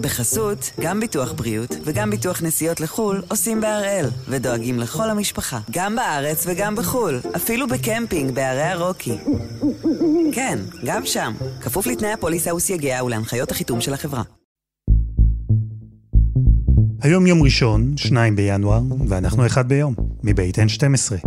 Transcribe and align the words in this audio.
בחסות, 0.00 0.70
גם 0.80 1.00
ביטוח 1.00 1.32
בריאות 1.32 1.76
וגם 1.84 2.10
ביטוח 2.10 2.42
נסיעות 2.42 2.80
לחו"ל 2.80 3.22
עושים 3.28 3.60
בהראל, 3.60 4.06
ודואגים 4.28 4.78
לכל 4.78 5.10
המשפחה, 5.10 5.60
גם 5.70 5.96
בארץ 5.96 6.44
וגם 6.46 6.76
בחו"ל, 6.76 7.20
אפילו 7.36 7.68
בקמפינג 7.68 8.34
בערי 8.34 8.62
הרוקי. 8.62 9.16
כן, 10.32 10.58
גם 10.84 11.06
שם, 11.06 11.32
כפוף 11.60 11.86
לתנאי 11.86 12.12
הפוליסה 12.12 12.54
וסייגיה 12.54 13.04
ולהנחיות 13.04 13.50
החיתום 13.50 13.80
של 13.80 13.94
החברה. 13.94 14.22
היום 17.02 17.26
יום 17.26 17.42
ראשון, 17.42 17.96
2 17.96 18.36
בינואר, 18.36 18.80
ואנחנו 19.08 19.46
אחד 19.46 19.68
ביום, 19.68 19.94
מבית 20.22 20.58
N12. 20.58 21.26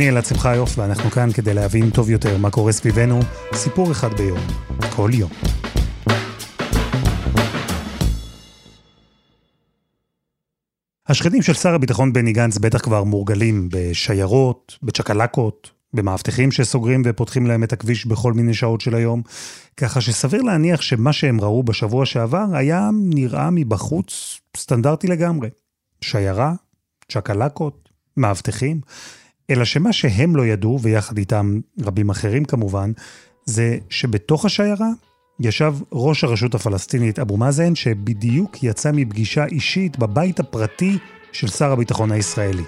אני 0.00 0.08
אלעד 0.08 0.24
שמחיוף, 0.24 0.78
ואנחנו 0.78 1.10
כאן 1.10 1.32
כדי 1.32 1.54
להבין 1.54 1.90
טוב 1.90 2.10
יותר 2.10 2.38
מה 2.38 2.50
קורה 2.50 2.72
סביבנו, 2.72 3.20
סיפור 3.54 3.92
אחד 3.92 4.14
ביום, 4.14 4.38
כל 4.96 5.10
יום. 5.14 5.30
השכנים 11.08 11.42
של 11.42 11.54
שר 11.54 11.74
הביטחון 11.74 12.12
בני 12.12 12.32
גנץ 12.32 12.58
בטח 12.58 12.78
כבר 12.78 13.04
מורגלים 13.04 13.68
בשיירות, 13.72 14.78
בצ'קלקות, 14.82 15.70
במאבטחים 15.94 16.52
שסוגרים 16.52 17.02
ופותחים 17.04 17.46
להם 17.46 17.64
את 17.64 17.72
הכביש 17.72 18.06
בכל 18.06 18.32
מיני 18.32 18.54
שעות 18.54 18.80
של 18.80 18.94
היום, 18.94 19.22
ככה 19.76 20.00
שסביר 20.00 20.42
להניח 20.42 20.80
שמה 20.80 21.12
שהם 21.12 21.40
ראו 21.40 21.62
בשבוע 21.62 22.06
שעבר 22.06 22.46
היה 22.52 22.90
נראה 22.92 23.50
מבחוץ 23.50 24.40
סטנדרטי 24.56 25.06
לגמרי. 25.06 25.48
שיירה, 26.00 26.52
צ'קלקות, 27.08 27.88
מאבטחים, 28.16 28.80
אלא 29.50 29.64
שמה 29.64 29.92
שהם 29.92 30.36
לא 30.36 30.46
ידעו, 30.46 30.80
ויחד 30.82 31.18
איתם 31.18 31.60
רבים 31.82 32.10
אחרים 32.10 32.44
כמובן, 32.44 32.92
זה 33.44 33.78
שבתוך 33.90 34.44
השיירה 34.44 34.88
ישב 35.40 35.74
ראש 35.92 36.24
הרשות 36.24 36.54
הפלסטינית 36.54 37.18
אבו 37.18 37.36
מאזן, 37.36 37.74
שבדיוק 37.74 38.62
יצא 38.62 38.92
מפגישה 38.92 39.44
אישית 39.44 39.98
בבית 39.98 40.40
הפרטי 40.40 40.98
של 41.32 41.48
שר 41.48 41.72
הביטחון 41.72 42.12
הישראלי. 42.12 42.62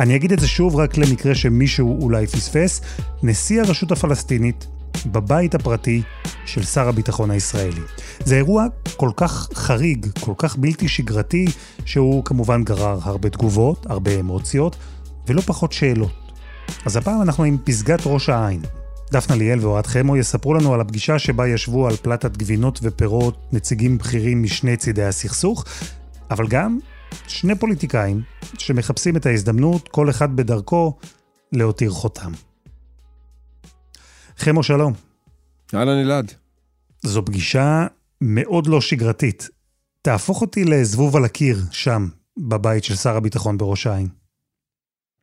אני 0.00 0.16
אגיד 0.16 0.32
את 0.32 0.38
זה 0.38 0.48
שוב 0.48 0.76
רק 0.76 0.96
למקרה 0.98 1.34
שמישהו 1.34 2.02
אולי 2.02 2.26
פספס, 2.26 2.80
נשיא 3.22 3.60
הרשות 3.60 3.92
הפלסטינית 3.92 4.66
בבית 5.06 5.54
הפרטי 5.54 6.02
של 6.46 6.62
שר 6.62 6.88
הביטחון 6.88 7.30
הישראלי. 7.30 7.80
זה 8.24 8.36
אירוע 8.36 8.66
כל 8.96 9.10
כך 9.16 9.48
חריג, 9.54 10.06
כל 10.20 10.34
כך 10.38 10.56
בלתי 10.56 10.88
שגרתי, 10.88 11.44
שהוא 11.84 12.24
כמובן 12.24 12.64
גרר 12.64 12.98
הרבה 13.02 13.30
תגובות, 13.30 13.86
הרבה 13.86 14.20
אמוציות, 14.20 14.76
ולא 15.28 15.40
פחות 15.40 15.72
שאלות. 15.72 16.12
אז 16.86 16.96
הפעם 16.96 17.22
אנחנו 17.22 17.44
עם 17.44 17.56
פסגת 17.64 18.00
ראש 18.06 18.28
העין. 18.28 18.62
דפנה 19.12 19.36
ליאל 19.36 19.58
ואוהד 19.60 19.86
חמו 19.86 20.16
יספרו 20.16 20.54
לנו 20.54 20.74
על 20.74 20.80
הפגישה 20.80 21.18
שבה 21.18 21.48
ישבו 21.48 21.88
על 21.88 21.96
פלטת 21.96 22.36
גבינות 22.36 22.78
ופירות 22.82 23.38
נציגים 23.52 23.98
בכירים 23.98 24.42
משני 24.42 24.76
צידי 24.76 25.04
הסכסוך, 25.04 25.64
אבל 26.30 26.46
גם 26.48 26.78
שני 27.26 27.54
פוליטיקאים 27.54 28.22
שמחפשים 28.58 29.16
את 29.16 29.26
ההזדמנות, 29.26 29.88
כל 29.88 30.10
אחד 30.10 30.36
בדרכו, 30.36 30.96
להותיר 31.52 31.90
חותם. 31.90 32.32
חמו, 34.42 34.62
שלום. 34.62 34.92
אהלן 35.74 36.00
אלעד. 36.00 36.32
זו 37.02 37.24
פגישה 37.24 37.86
מאוד 38.20 38.66
לא 38.66 38.80
שגרתית. 38.80 39.48
תהפוך 40.02 40.40
אותי 40.40 40.64
לזבוב 40.64 41.16
על 41.16 41.24
הקיר, 41.24 41.58
שם, 41.70 42.08
בבית 42.38 42.84
של 42.84 42.96
שר 42.96 43.16
הביטחון 43.16 43.58
בראש 43.58 43.86
העין. 43.86 44.08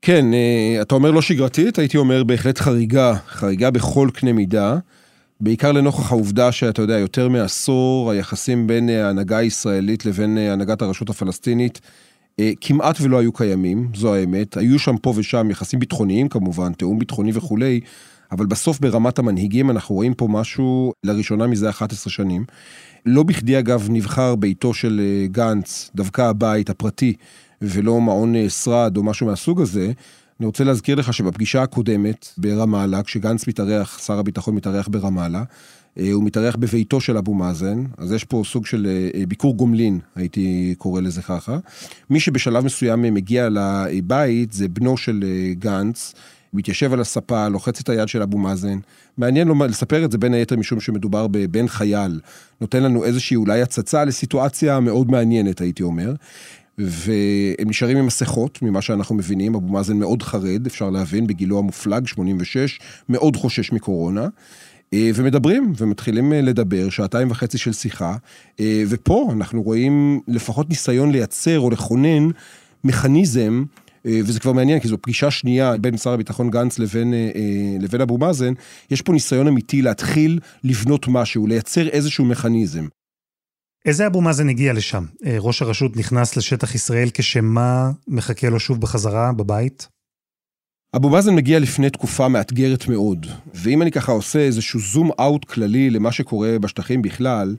כן, 0.01 0.33
אה, 0.33 0.81
אתה 0.81 0.95
אומר 0.95 1.11
לא 1.11 1.21
שגרתית, 1.21 1.79
הייתי 1.79 1.97
אומר 1.97 2.23
בהחלט 2.23 2.59
חריגה, 2.59 3.15
חריגה 3.27 3.71
בכל 3.71 4.09
קנה 4.13 4.33
מידה. 4.33 4.77
בעיקר 5.41 5.71
לנוכח 5.71 6.11
העובדה 6.11 6.51
שאתה 6.51 6.81
יודע, 6.81 6.97
יותר 6.97 7.29
מעשור 7.29 8.11
היחסים 8.11 8.67
בין 8.67 8.89
אה, 8.89 9.05
ההנהגה 9.05 9.37
הישראלית 9.37 10.05
לבין 10.05 10.37
אה, 10.37 10.53
הנהגת 10.53 10.81
הרשות 10.81 11.09
הפלסטינית 11.09 11.81
כמעט 12.61 13.01
ולא 13.01 13.19
היו 13.19 13.31
קיימים, 13.31 13.91
זו 13.95 14.15
האמת. 14.15 14.57
היו 14.57 14.79
שם 14.79 14.97
פה 14.97 15.13
ושם 15.15 15.51
יחסים 15.51 15.79
ביטחוניים 15.79 16.29
כמובן, 16.29 16.73
תיאום 16.73 16.99
ביטחוני 16.99 17.31
וכולי, 17.33 17.79
אבל 18.31 18.45
בסוף 18.45 18.79
ברמת 18.79 19.19
המנהיגים 19.19 19.69
אנחנו 19.69 19.95
רואים 19.95 20.13
פה 20.13 20.27
משהו 20.27 20.93
לראשונה 21.03 21.47
מזה 21.47 21.69
11 21.69 22.11
שנים. 22.11 22.45
לא 23.05 23.23
בכדי 23.23 23.59
אגב 23.59 23.87
נבחר 23.89 24.35
ביתו 24.35 24.73
של 24.73 25.01
אה, 25.03 25.27
גנץ, 25.27 25.91
דווקא 25.95 26.21
הבית 26.21 26.69
הפרטי, 26.69 27.13
ולא 27.61 28.01
מעון 28.01 28.35
אה, 28.35 28.49
שרד 28.49 28.97
או 28.97 29.03
משהו 29.03 29.27
מהסוג 29.27 29.61
הזה. 29.61 29.91
אני 30.39 30.45
רוצה 30.45 30.63
להזכיר 30.63 30.95
לך 30.95 31.13
שבפגישה 31.13 31.61
הקודמת 31.61 32.27
ברמאללה, 32.37 33.03
כשגנץ 33.03 33.47
מתארח, 33.47 33.99
שר 33.99 34.19
הביטחון 34.19 34.55
מתארח 34.55 34.87
ברמאללה, 34.87 35.43
אה, 35.97 36.11
הוא 36.11 36.23
מתארח 36.23 36.55
בביתו 36.55 37.01
של 37.01 37.17
אבו 37.17 37.33
מאזן, 37.33 37.83
אז 37.97 38.13
יש 38.13 38.23
פה 38.23 38.41
סוג 38.45 38.65
של 38.65 38.87
ביקור 39.27 39.55
גומלין, 39.55 39.99
הייתי 40.15 40.75
קורא 40.77 41.01
לזה 41.01 41.21
ככה. 41.21 41.57
מי 42.09 42.19
שבשלב 42.19 42.65
מסוים 42.65 43.01
מגיע 43.01 43.49
לבית 43.49 44.53
זה 44.53 44.67
בנו 44.67 44.97
של 44.97 45.23
גנץ, 45.53 46.13
מתיישב 46.53 46.93
על 46.93 47.01
הספה, 47.01 47.47
לוחץ 47.47 47.79
את 47.79 47.89
היד 47.89 48.07
של 48.07 48.21
אבו 48.21 48.37
מאזן. 48.37 48.79
מעניין 49.17 49.47
לו 49.47 49.55
לספר 49.55 50.05
את 50.05 50.11
זה 50.11 50.17
בין 50.17 50.33
היתר 50.33 50.55
משום 50.55 50.79
שמדובר 50.79 51.27
בבן 51.27 51.67
חייל. 51.67 52.19
נותן 52.61 52.83
לנו 52.83 53.03
איזושהי 53.03 53.35
אולי 53.35 53.61
הצצה 53.61 54.05
לסיטואציה 54.05 54.79
מאוד 54.79 55.11
מעניינת, 55.11 55.61
הייתי 55.61 55.83
אומר. 55.83 56.13
והם 56.77 57.69
נשארים 57.69 57.97
עם 57.97 58.05
מסכות, 58.05 58.61
ממה 58.61 58.81
שאנחנו 58.81 59.15
מבינים, 59.15 59.55
אבו 59.55 59.73
מאזן 59.73 59.97
מאוד 59.97 60.23
חרד, 60.23 60.65
אפשר 60.65 60.89
להבין, 60.89 61.27
בגילו 61.27 61.59
המופלג, 61.59 62.07
86, 62.07 62.79
מאוד 63.09 63.35
חושש 63.35 63.71
מקורונה. 63.71 64.27
אה, 64.93 65.11
ומדברים, 65.15 65.73
ומתחילים 65.77 66.33
אה, 66.33 66.41
לדבר, 66.41 66.89
שעתיים 66.89 67.31
וחצי 67.31 67.57
של 67.57 67.73
שיחה, 67.73 68.15
אה, 68.59 68.83
ופה 68.89 69.29
אנחנו 69.33 69.61
רואים 69.61 70.19
לפחות 70.27 70.69
ניסיון 70.69 71.11
לייצר 71.11 71.59
או 71.59 71.69
לכונן 71.69 72.29
מכניזם 72.83 73.63
וזה 74.05 74.39
כבר 74.39 74.53
מעניין, 74.53 74.79
כי 74.79 74.87
זו 74.87 74.97
פגישה 75.01 75.31
שנייה 75.31 75.77
בין 75.77 75.97
שר 75.97 76.13
הביטחון 76.13 76.49
גנץ 76.49 76.79
לבין, 76.79 77.13
אה, 77.13 77.29
אה, 77.35 77.77
לבין 77.79 78.01
אבו 78.01 78.17
מאזן, 78.17 78.53
יש 78.91 79.01
פה 79.01 79.13
ניסיון 79.13 79.47
אמיתי 79.47 79.81
להתחיל 79.81 80.39
לבנות 80.63 81.07
משהו, 81.07 81.47
לייצר 81.47 81.87
איזשהו 81.87 82.25
מכניזם. 82.25 82.87
איזה 83.85 84.07
אבו 84.07 84.21
מאזן 84.21 84.49
הגיע 84.49 84.73
לשם? 84.73 85.05
ראש 85.39 85.61
הרשות 85.61 85.97
נכנס 85.97 86.37
לשטח 86.37 86.75
ישראל 86.75 87.09
כשמה 87.13 87.91
מחכה 88.07 88.49
לו 88.49 88.59
שוב 88.59 88.81
בחזרה 88.81 89.31
בבית? 89.33 89.87
אבו 90.95 91.09
מאזן 91.09 91.35
מגיע 91.35 91.59
לפני 91.59 91.89
תקופה 91.89 92.27
מאתגרת 92.27 92.87
מאוד, 92.87 93.27
ואם 93.53 93.81
אני 93.81 93.91
ככה 93.91 94.11
עושה 94.11 94.39
איזשהו 94.39 94.79
זום 94.79 95.11
אאוט 95.19 95.45
כללי 95.45 95.89
למה 95.89 96.11
שקורה 96.11 96.59
בשטחים 96.59 97.01
בכלל, 97.01 97.55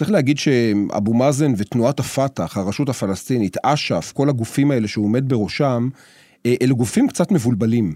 צריך 0.00 0.10
להגיד 0.10 0.38
שאבו 0.38 1.14
מאזן 1.14 1.52
ותנועת 1.56 2.00
הפת"ח, 2.00 2.56
הרשות 2.56 2.88
הפלסטינית, 2.88 3.56
אש"ף, 3.62 4.12
כל 4.12 4.28
הגופים 4.28 4.70
האלה 4.70 4.88
שהוא 4.88 5.04
עומד 5.04 5.28
בראשם, 5.28 5.88
אה, 6.46 6.54
אלה 6.62 6.74
גופים 6.74 7.08
קצת 7.08 7.32
מבולבלים. 7.32 7.94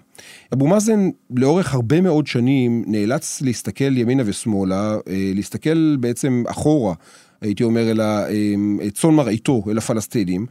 אבו 0.52 0.66
מאזן 0.66 1.10
לאורך 1.36 1.74
הרבה 1.74 2.00
מאוד 2.00 2.26
שנים 2.26 2.84
נאלץ 2.86 3.42
להסתכל 3.42 3.96
ימינה 3.96 4.22
ושמאלה, 4.26 4.96
אה, 5.08 5.32
להסתכל 5.34 5.96
בעצם 5.96 6.44
אחורה, 6.46 6.94
הייתי 7.40 7.62
אומר, 7.62 7.90
אל 7.90 8.00
אה, 8.00 8.90
צאן 8.94 9.10
מרעיתו, 9.10 9.62
אל 9.70 9.78
הפלסטינים, 9.78 10.46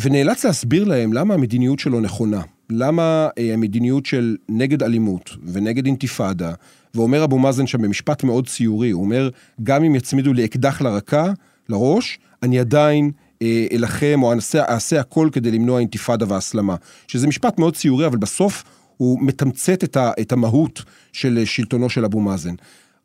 ונאלץ 0.00 0.44
להסביר 0.44 0.84
להם 0.84 1.12
למה 1.12 1.34
המדיניות 1.34 1.78
שלו 1.78 2.00
נכונה. 2.00 2.40
למה 2.70 3.28
המדיניות 3.54 4.06
של 4.06 4.36
נגד 4.48 4.82
אלימות 4.82 5.30
ונגד 5.52 5.86
אינתיפאדה 5.86 6.52
ואומר 6.94 7.24
אבו 7.24 7.38
מאזן 7.38 7.66
שם 7.66 7.82
במשפט 7.82 8.24
מאוד 8.24 8.48
ציורי, 8.48 8.90
הוא 8.90 9.04
אומר, 9.04 9.28
גם 9.62 9.84
אם 9.84 9.94
יצמידו 9.94 10.32
לי 10.32 10.44
אקדח 10.44 10.80
לרקה, 10.80 11.32
לראש, 11.68 12.18
אני 12.42 12.58
עדיין 12.58 13.10
אה, 13.42 13.66
אלחם 13.72 14.20
או 14.22 14.32
אעשה, 14.32 14.64
אעשה 14.64 15.00
הכל 15.00 15.28
כדי 15.32 15.50
למנוע 15.50 15.80
אינתיפאדה 15.80 16.26
והסלמה. 16.28 16.76
שזה 17.08 17.26
משפט 17.26 17.58
מאוד 17.58 17.76
ציורי, 17.76 18.06
אבל 18.06 18.16
בסוף 18.16 18.64
הוא 18.96 19.18
מתמצת 19.22 19.84
את, 19.84 19.96
ה, 19.96 20.12
את 20.20 20.32
המהות 20.32 20.82
של 21.12 21.42
שלטונו 21.44 21.90
של 21.90 22.04
אבו 22.04 22.20
מאזן. 22.20 22.54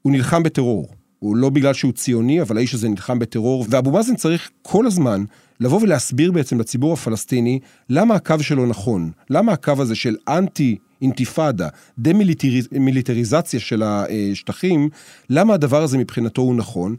הוא 0.02 0.12
נלחם 0.12 0.44
בטרור. 0.44 0.88
הוא 1.20 1.36
לא 1.38 1.50
בגלל 1.50 1.74
שהוא 1.74 1.92
ציוני, 1.92 2.42
אבל 2.42 2.58
האיש 2.58 2.74
הזה 2.74 2.90
נלחם 2.90 3.20
בטרור, 3.20 3.66
ואבו 3.70 3.92
מאזן 3.92 4.16
צריך 4.16 4.50
כל 4.62 4.86
הזמן 4.86 5.24
לבוא 5.60 5.82
ולהסביר 5.82 6.32
בעצם 6.32 6.60
לציבור 6.60 6.94
הפלסטיני 6.94 7.60
למה 7.90 8.16
הקו 8.16 8.36
שלו 8.42 8.66
נכון, 8.66 9.12
למה 9.30 9.52
הקו 9.52 9.74
הזה 9.80 9.96
של 9.96 10.16
אנטי 10.28 10.78
אינתיפאדה, 11.02 11.68
דה-מיליטריזציה 11.98 13.60
של 13.60 13.84
השטחים, 13.84 14.90
למה 15.30 15.54
הדבר 15.54 15.84
הזה 15.84 15.98
מבחינתו 15.98 16.42
הוא 16.42 16.56
נכון? 16.56 16.96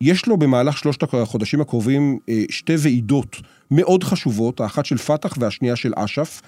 יש 0.00 0.26
לו 0.26 0.36
במהלך 0.36 0.78
שלושת 0.78 1.14
החודשים 1.14 1.60
הקרובים 1.60 2.18
אה, 2.28 2.42
שתי 2.50 2.74
ועידות 2.78 3.36
מאוד 3.70 4.04
חשובות, 4.04 4.60
האחת 4.60 4.84
של 4.84 4.96
פת"ח 4.98 5.34
והשנייה 5.40 5.76
של 5.76 5.92
אש"ף, 5.96 6.42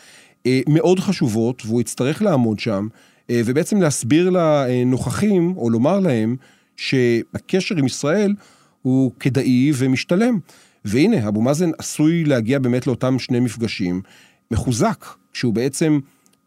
אה, 0.46 0.60
מאוד 0.68 1.00
חשובות, 1.00 1.62
והוא 1.66 1.80
יצטרך 1.80 2.22
לעמוד 2.22 2.58
שם, 2.58 2.88
אה, 3.30 3.40
ובעצם 3.44 3.80
להסביר 3.80 4.30
לנוכחים, 4.30 5.54
או 5.56 5.70
לומר 5.70 6.00
להם, 6.00 6.36
שהקשר 6.80 7.76
עם 7.76 7.86
ישראל 7.86 8.34
הוא 8.82 9.12
כדאי 9.20 9.72
ומשתלם. 9.74 10.38
והנה, 10.84 11.28
אבו 11.28 11.42
מאזן 11.42 11.70
עשוי 11.78 12.24
להגיע 12.24 12.58
באמת 12.58 12.86
לאותם 12.86 13.18
שני 13.18 13.40
מפגשים, 13.40 14.02
מחוזק, 14.50 15.06
כשהוא 15.32 15.54
בעצם 15.54 15.98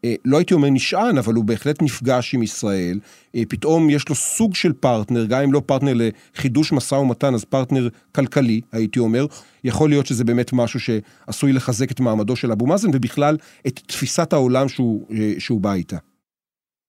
אה, 0.04 0.14
לא 0.24 0.36
הייתי 0.36 0.54
אומר 0.54 0.70
נשען, 0.70 1.18
אבל 1.18 1.34
הוא 1.34 1.44
בהחלט 1.44 1.82
נפגש 1.82 2.34
עם 2.34 2.42
ישראל. 2.42 3.00
אה, 3.34 3.42
פתאום 3.48 3.90
יש 3.90 4.08
לו 4.08 4.14
סוג 4.14 4.54
של 4.54 4.72
פרטנר, 4.72 5.24
גם 5.24 5.42
אם 5.42 5.52
לא 5.52 5.62
פרטנר 5.66 5.92
לחידוש 6.34 6.72
משא 6.72 6.94
ומתן, 6.94 7.34
אז 7.34 7.44
פרטנר 7.44 7.88
כלכלי, 8.14 8.60
הייתי 8.72 8.98
אומר. 8.98 9.26
יכול 9.64 9.90
להיות 9.90 10.06
שזה 10.06 10.24
באמת 10.24 10.52
משהו 10.52 10.80
שעשוי 10.80 11.52
לחזק 11.52 11.90
את 11.90 12.00
מעמדו 12.00 12.36
של 12.36 12.52
אבו 12.52 12.66
מאזן, 12.66 12.90
ובכלל 12.92 13.36
את 13.66 13.80
תפיסת 13.86 14.32
העולם 14.32 14.68
שהוא, 14.68 15.06
אה, 15.10 15.32
שהוא 15.38 15.60
בא 15.60 15.72
איתה. 15.72 15.96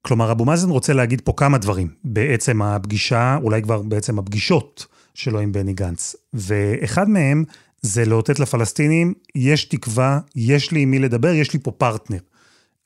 כלומר, 0.06 0.32
אבו 0.32 0.46
מאזן 0.46 0.70
רוצה 0.70 0.94
להגיד 0.94 1.22
פה 1.22 1.34
כמה 1.38 1.58
דברים. 1.58 1.88
בעצם 2.04 2.62
הפגישה, 2.62 3.38
אולי 3.44 3.62
כבר 3.62 3.82
בעצם 3.82 4.20
הפגישות 4.20 4.86
שלו 5.14 5.40
עם 5.40 5.52
בני 5.52 5.74
גנץ. 5.74 6.16
ואחד 6.34 7.10
מהם 7.10 7.44
זה 7.82 8.06
לאותת 8.06 8.40
לפלסטינים, 8.40 9.14
יש 9.36 9.66
תקווה, 9.66 10.20
יש 10.36 10.72
לי 10.72 10.82
עם 10.82 10.92
מי 10.92 11.00
לדבר, 11.00 11.28
יש 11.28 11.54
לי 11.54 11.60
פה 11.60 11.72
פרטנר. 11.72 12.18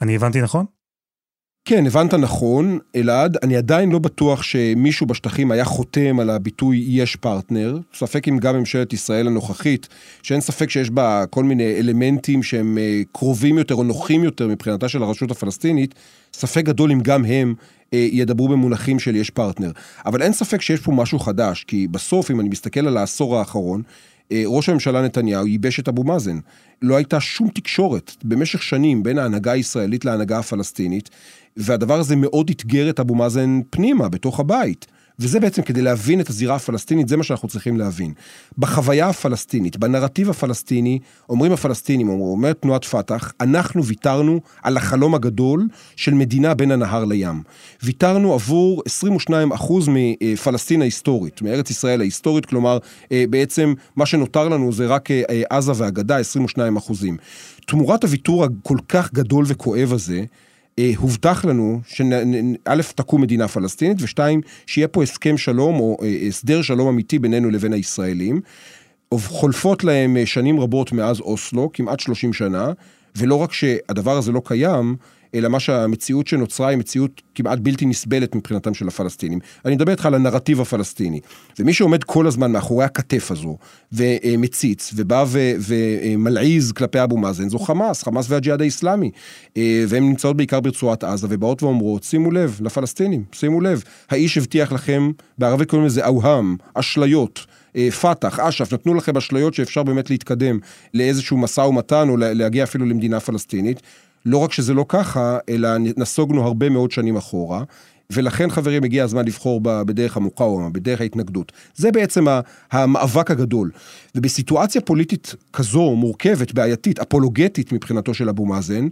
אני 0.01 0.16
הבנתי 0.16 0.42
נכון? 0.42 0.66
כן, 1.69 1.86
הבנת 1.86 2.13
נכון, 2.13 2.80
אלעד. 2.95 3.38
אני 3.44 3.57
עדיין 3.57 3.92
לא 3.92 4.00
בטוח 4.00 4.44
שמישהו 4.44 5.07
בשטחים 5.07 5.51
היה 5.51 5.66
חותם 5.66 6.19
על 6.19 6.30
הביטוי 6.30 6.86
יש 6.88 7.16
פרטנר. 7.16 7.77
ספק 7.94 8.27
אם 8.27 8.38
גם 8.38 8.56
ממשלת 8.56 8.94
ישראל 8.94 9.27
הנוכחית, 9.27 9.88
שאין 10.24 10.42
ספק 10.42 10.69
שיש 10.69 10.89
בה 10.89 11.24
כל 11.30 11.44
מיני 11.44 11.75
אלמנטים 11.75 12.44
שהם 12.44 12.77
אה, 12.77 13.01
קרובים 13.12 13.57
יותר 13.57 13.75
או 13.75 13.83
נוחים 13.83 14.24
יותר 14.24 14.48
מבחינתה 14.48 14.89
של 14.89 15.04
הרשות 15.04 15.31
הפלסטינית, 15.31 15.95
ספק 16.33 16.66
גדול 16.66 16.92
אם 16.92 17.00
גם 17.01 17.25
הם 17.25 17.54
אה, 17.94 18.07
ידברו 18.12 18.48
במונחים 18.48 19.00
של 19.00 19.16
יש 19.16 19.30
פרטנר. 19.30 19.71
אבל 20.06 20.21
אין 20.21 20.33
ספק 20.33 20.62
שיש 20.62 20.80
פה 20.80 20.92
משהו 20.92 21.19
חדש, 21.19 21.63
כי 21.68 21.88
בסוף, 21.88 22.31
אם 22.31 22.39
אני 22.39 22.50
מסתכל 22.50 22.88
על 22.88 22.98
העשור 22.98 23.38
האחרון, 23.38 23.81
אה, 24.31 24.44
ראש 24.45 24.69
הממשלה 24.69 25.01
נתניהו 25.01 25.48
ייבש 25.48 25.80
את 25.80 25.88
אבו 25.88 26.04
מאזן. 26.04 26.39
לא 26.81 26.95
הייתה 26.95 27.19
שום 27.19 27.50
תקשורת 27.50 28.16
במשך 28.24 28.63
שנים 28.63 29.04
בין 29.04 29.18
ההנהגה 29.18 29.51
הישראלית 29.51 30.06
להנהגה 30.06 30.39
הפלסטינית, 30.39 31.10
והדבר 31.59 32.00
הזה 32.00 32.15
מאוד 32.15 32.50
אתגר 32.50 32.89
את 32.89 33.00
אבו 33.00 33.15
מאזן 33.15 33.59
פנימה, 33.69 34.09
בתוך 34.09 34.39
הבית. 34.39 34.88
וזה 35.19 35.39
בעצם 35.39 35.61
כדי 35.61 35.81
להבין 35.81 36.21
את 36.21 36.29
הזירה 36.29 36.56
הפלסטינית, 36.56 37.07
זה 37.07 37.17
מה 37.17 37.23
שאנחנו 37.23 37.47
צריכים 37.47 37.77
להבין. 37.77 38.13
בחוויה 38.57 39.09
הפלסטינית, 39.09 39.77
בנרטיב 39.77 40.29
הפלסטיני, 40.29 41.00
אומרים 41.29 41.51
הפלסטינים, 41.51 42.09
אומרת 42.09 42.61
תנועת 42.61 42.85
פת"ח, 42.85 43.31
אנחנו 43.41 43.85
ויתרנו 43.85 44.39
על 44.63 44.77
החלום 44.77 45.15
הגדול 45.15 45.67
של 45.95 46.13
מדינה 46.13 46.53
בין 46.53 46.71
הנהר 46.71 47.06
לים. 47.06 47.44
ויתרנו 47.83 48.33
עבור 48.33 48.83
22% 49.29 49.29
מפלסטין 49.88 50.81
ההיסטורית, 50.81 51.41
מארץ 51.41 51.69
ישראל 51.69 52.01
ההיסטורית, 52.01 52.45
כלומר, 52.45 52.77
אה, 53.11 53.25
בעצם 53.29 53.73
מה 53.95 54.06
שנותר 54.06 54.50
לנו 54.50 54.71
זה 54.73 54.88
רק 54.88 55.11
אה, 55.11 55.23
עזה 55.50 55.71
והגדה, 55.75 56.19
22%. 56.19 57.17
תמורת 57.67 58.03
הוויתור 58.03 58.44
הכל 58.44 58.77
כך 58.89 59.13
גדול 59.13 59.45
וכואב 59.47 59.94
הזה, 59.94 60.23
הובטח 60.98 61.46
לנו 61.46 61.81
שא', 61.88 62.81
תקום 62.96 63.22
מדינה 63.22 63.48
פלסטינית, 63.48 63.98
ושתיים, 64.02 64.42
שיהיה 64.66 64.88
פה 64.88 65.04
הסכם 65.04 65.38
שלום 65.38 65.80
או 65.80 65.98
אה, 66.04 66.28
הסדר 66.28 66.62
שלום 66.62 66.88
אמיתי 66.88 67.20
בינינו 67.20 67.50
לבין 67.50 67.74
הישראלים. 67.74 68.42
חולפות 69.14 69.84
להם 69.84 70.18
אה, 70.18 70.26
שנים 70.26 70.60
רבות 70.60 70.92
מאז 70.92 71.20
אוסלו, 71.20 71.70
כמעט 71.74 72.00
30 72.00 72.34
שנה, 72.34 72.72
ולא 73.16 73.36
רק 73.36 73.54
שהדבר 73.54 74.18
הזה 74.18 74.31
לא 74.31 74.42
קיים, 74.46 74.96
אלא 75.36 75.50
מה 75.50 75.60
שהמציאות 75.60 76.28
שנוצרה 76.28 76.68
היא 76.68 76.78
מציאות 76.78 77.22
כמעט 77.36 77.60
בלתי 77.60 77.86
נסבלת 77.86 78.36
מבחינתם 78.36 78.74
של 78.74 78.88
הפלסטינים. 78.88 79.40
אני 79.66 79.76
מדבר 79.76 79.92
איתך 79.92 80.06
על 80.06 80.16
הנרטיב 80.16 80.62
הפלסטיני. 80.62 81.20
ומי 81.60 81.74
שעומד 81.74 82.04
כל 82.04 82.28
הזמן 82.28 82.52
מאחורי 82.52 82.86
הכתף 82.86 83.31
הזו, 83.31 83.58
ומציץ, 83.92 84.92
ובא 84.96 85.26
ומלעיז 85.60 86.72
כלפי 86.72 87.04
אבו 87.04 87.18
מאזן, 87.18 87.50
זו 87.50 87.60
חמאס, 87.60 88.04
חמאס 88.04 88.26
והג'יהאד 88.30 88.62
האיסלאמי. 88.62 89.12
אה, 89.58 89.84
והן 89.88 90.04
נמצאות 90.04 90.38
בעיקר 90.38 90.60
ברצועת 90.60 91.04
עזה, 91.04 91.28
ובאות 91.30 91.64
ואומרות, 91.64 92.04
שימו 92.04 92.31
לב, 92.31 92.60
לפלסטינים, 92.62 93.24
שימו 93.31 93.62
לב, 93.62 93.84
האיש 94.10 94.38
הבטיח 94.38 94.72
לכם, 94.72 95.12
בערבית 95.38 95.70
קוראים 95.70 95.86
לזה 95.88 96.08
אוהם, 96.08 96.56
אשליות. 96.74 97.46
אה, 97.76 97.92
פת"ח, 97.92 98.40
אש"ף, 98.40 98.74
נתנו 98.74 98.94
לכם 98.94 99.18
אשליות 99.18 99.54
שאפשר 99.54 99.84
באמת 99.84 100.10
להתקדם 100.10 100.60
לאיזשהו 100.94 101.38
משא 101.38 101.62
ומתן 101.62 102.10
או 102.10 102.18
להגיע 102.18 102.64
אפילו 102.64 102.86
למדינה 102.86 103.20
פלסטינית. 103.20 103.81
לא 104.25 104.38
רק 104.38 104.54
שזה 104.54 104.74
לא 104.74 104.86
ככה, 104.88 105.38
אלא 105.50 105.69
נסוגנו 105.77 106.44
הרבה 106.44 106.69
מאוד 106.69 106.92
שנים 106.92 107.18
אחורה. 107.18 107.63
ולכן 108.13 108.50
חברים 108.50 108.83
הגיע 108.83 109.04
הזמן 109.04 109.25
לבחור 109.25 109.62
בדרך 109.63 110.18
המוקאומה, 110.18 110.69
בדרך 110.69 111.01
ההתנגדות. 111.01 111.51
זה 111.75 111.92
בעצם 111.92 112.25
המאבק 112.71 113.31
הגדול. 113.31 113.71
ובסיטואציה 114.16 114.81
פוליטית 114.81 115.36
כזו 115.54 115.95
מורכבת, 115.95 116.51
בעייתית, 116.51 117.00
אפולוגטית 117.00 117.71
מבחינתו 117.71 118.13
של 118.13 118.30
אבו 118.30 118.45
מאזן, 118.45 118.88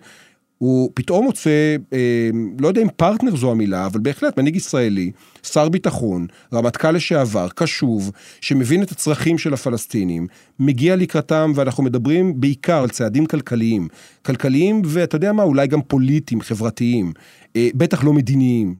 הוא 0.57 0.91
פתאום 0.93 1.25
מוצא, 1.25 1.75
אה, 1.93 2.29
לא 2.59 2.67
יודע 2.67 2.81
אם 2.81 2.87
פרטנר 2.95 3.35
זו 3.35 3.51
המילה, 3.51 3.85
אבל 3.85 3.99
בהחלט 3.99 4.39
מנהיג 4.39 4.55
ישראלי, 4.55 5.11
שר 5.43 5.69
ביטחון, 5.69 6.27
רמטכ"ל 6.53 6.91
לשעבר, 6.91 7.47
קשוב, 7.55 8.11
שמבין 8.41 8.83
את 8.83 8.91
הצרכים 8.91 9.37
של 9.37 9.53
הפלסטינים, 9.53 10.27
מגיע 10.59 10.95
לקראתם, 10.95 11.51
ואנחנו 11.55 11.83
מדברים 11.83 12.41
בעיקר 12.41 12.83
על 12.83 12.89
צעדים 12.89 13.25
כלכליים. 13.25 13.87
כלכליים, 14.25 14.81
ואתה 14.85 15.15
יודע 15.15 15.33
מה, 15.33 15.43
אולי 15.43 15.67
גם 15.67 15.81
פוליטיים, 15.81 16.41
חברתיים, 16.41 17.11
אה, 17.55 17.69
בטח 17.75 18.03
לא 18.03 18.13
מדיניים. 18.13 18.75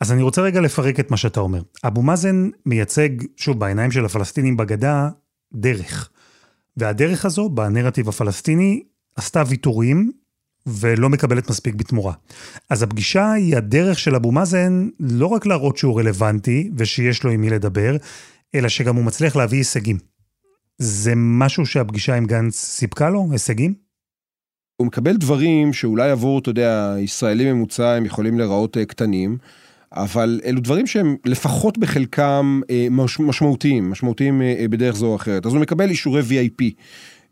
אז 0.00 0.12
אני 0.12 0.22
רוצה 0.22 0.42
רגע 0.42 0.60
לפרק 0.60 1.00
את 1.00 1.10
מה 1.10 1.16
שאתה 1.16 1.40
אומר. 1.40 1.62
אבו 1.84 2.02
מאזן 2.02 2.50
מייצג, 2.66 3.08
שוב, 3.36 3.58
בעיניים 3.60 3.90
של 3.90 4.04
הפלסטינים 4.04 4.56
בגדה, 4.56 5.08
דרך. 5.54 6.10
והדרך 6.76 7.24
הזו, 7.24 7.48
בנרטיב 7.48 8.08
הפלסטיני, 8.08 8.82
עשתה 9.16 9.42
ויתורים 9.48 10.12
ולא 10.68 11.08
מקבלת 11.08 11.50
מספיק 11.50 11.74
בתמורה. 11.74 12.12
אז 12.70 12.82
הפגישה 12.82 13.32
היא 13.32 13.56
הדרך 13.56 13.98
של 13.98 14.14
אבו 14.14 14.32
מאזן 14.32 14.88
לא 15.00 15.26
רק 15.26 15.46
להראות 15.46 15.76
שהוא 15.76 16.00
רלוונטי 16.00 16.70
ושיש 16.76 17.24
לו 17.24 17.30
עם 17.30 17.40
מי 17.40 17.50
לדבר, 17.50 17.96
אלא 18.54 18.68
שגם 18.68 18.96
הוא 18.96 19.04
מצליח 19.04 19.36
להביא 19.36 19.58
הישגים. 19.58 19.98
זה 20.78 21.12
משהו 21.16 21.66
שהפגישה 21.66 22.14
עם 22.14 22.26
גנץ 22.26 22.56
סיפקה 22.56 23.10
לו? 23.10 23.28
הישגים? 23.32 23.74
הוא 24.76 24.86
מקבל 24.86 25.16
דברים 25.16 25.72
שאולי 25.72 26.10
עבור, 26.10 26.38
אתה 26.38 26.50
יודע, 26.50 26.94
ישראלי 26.98 27.52
ממוצע 27.52 27.94
הם 27.94 28.04
יכולים 28.04 28.38
להיראות 28.38 28.76
אה, 28.76 28.84
קטנים, 28.84 29.38
אבל 29.92 30.40
אלו 30.44 30.60
דברים 30.60 30.86
שהם 30.86 31.16
לפחות 31.24 31.78
בחלקם 31.78 32.60
אה, 32.70 32.86
משמעותיים, 33.20 33.90
משמעותיים 33.90 34.42
אה, 34.42 34.66
בדרך 34.70 34.96
זו 34.96 35.06
או 35.06 35.16
אחרת. 35.16 35.46
אז 35.46 35.52
הוא 35.52 35.60
מקבל 35.60 35.90
אישורי 35.90 36.22
VIP. 36.22 36.64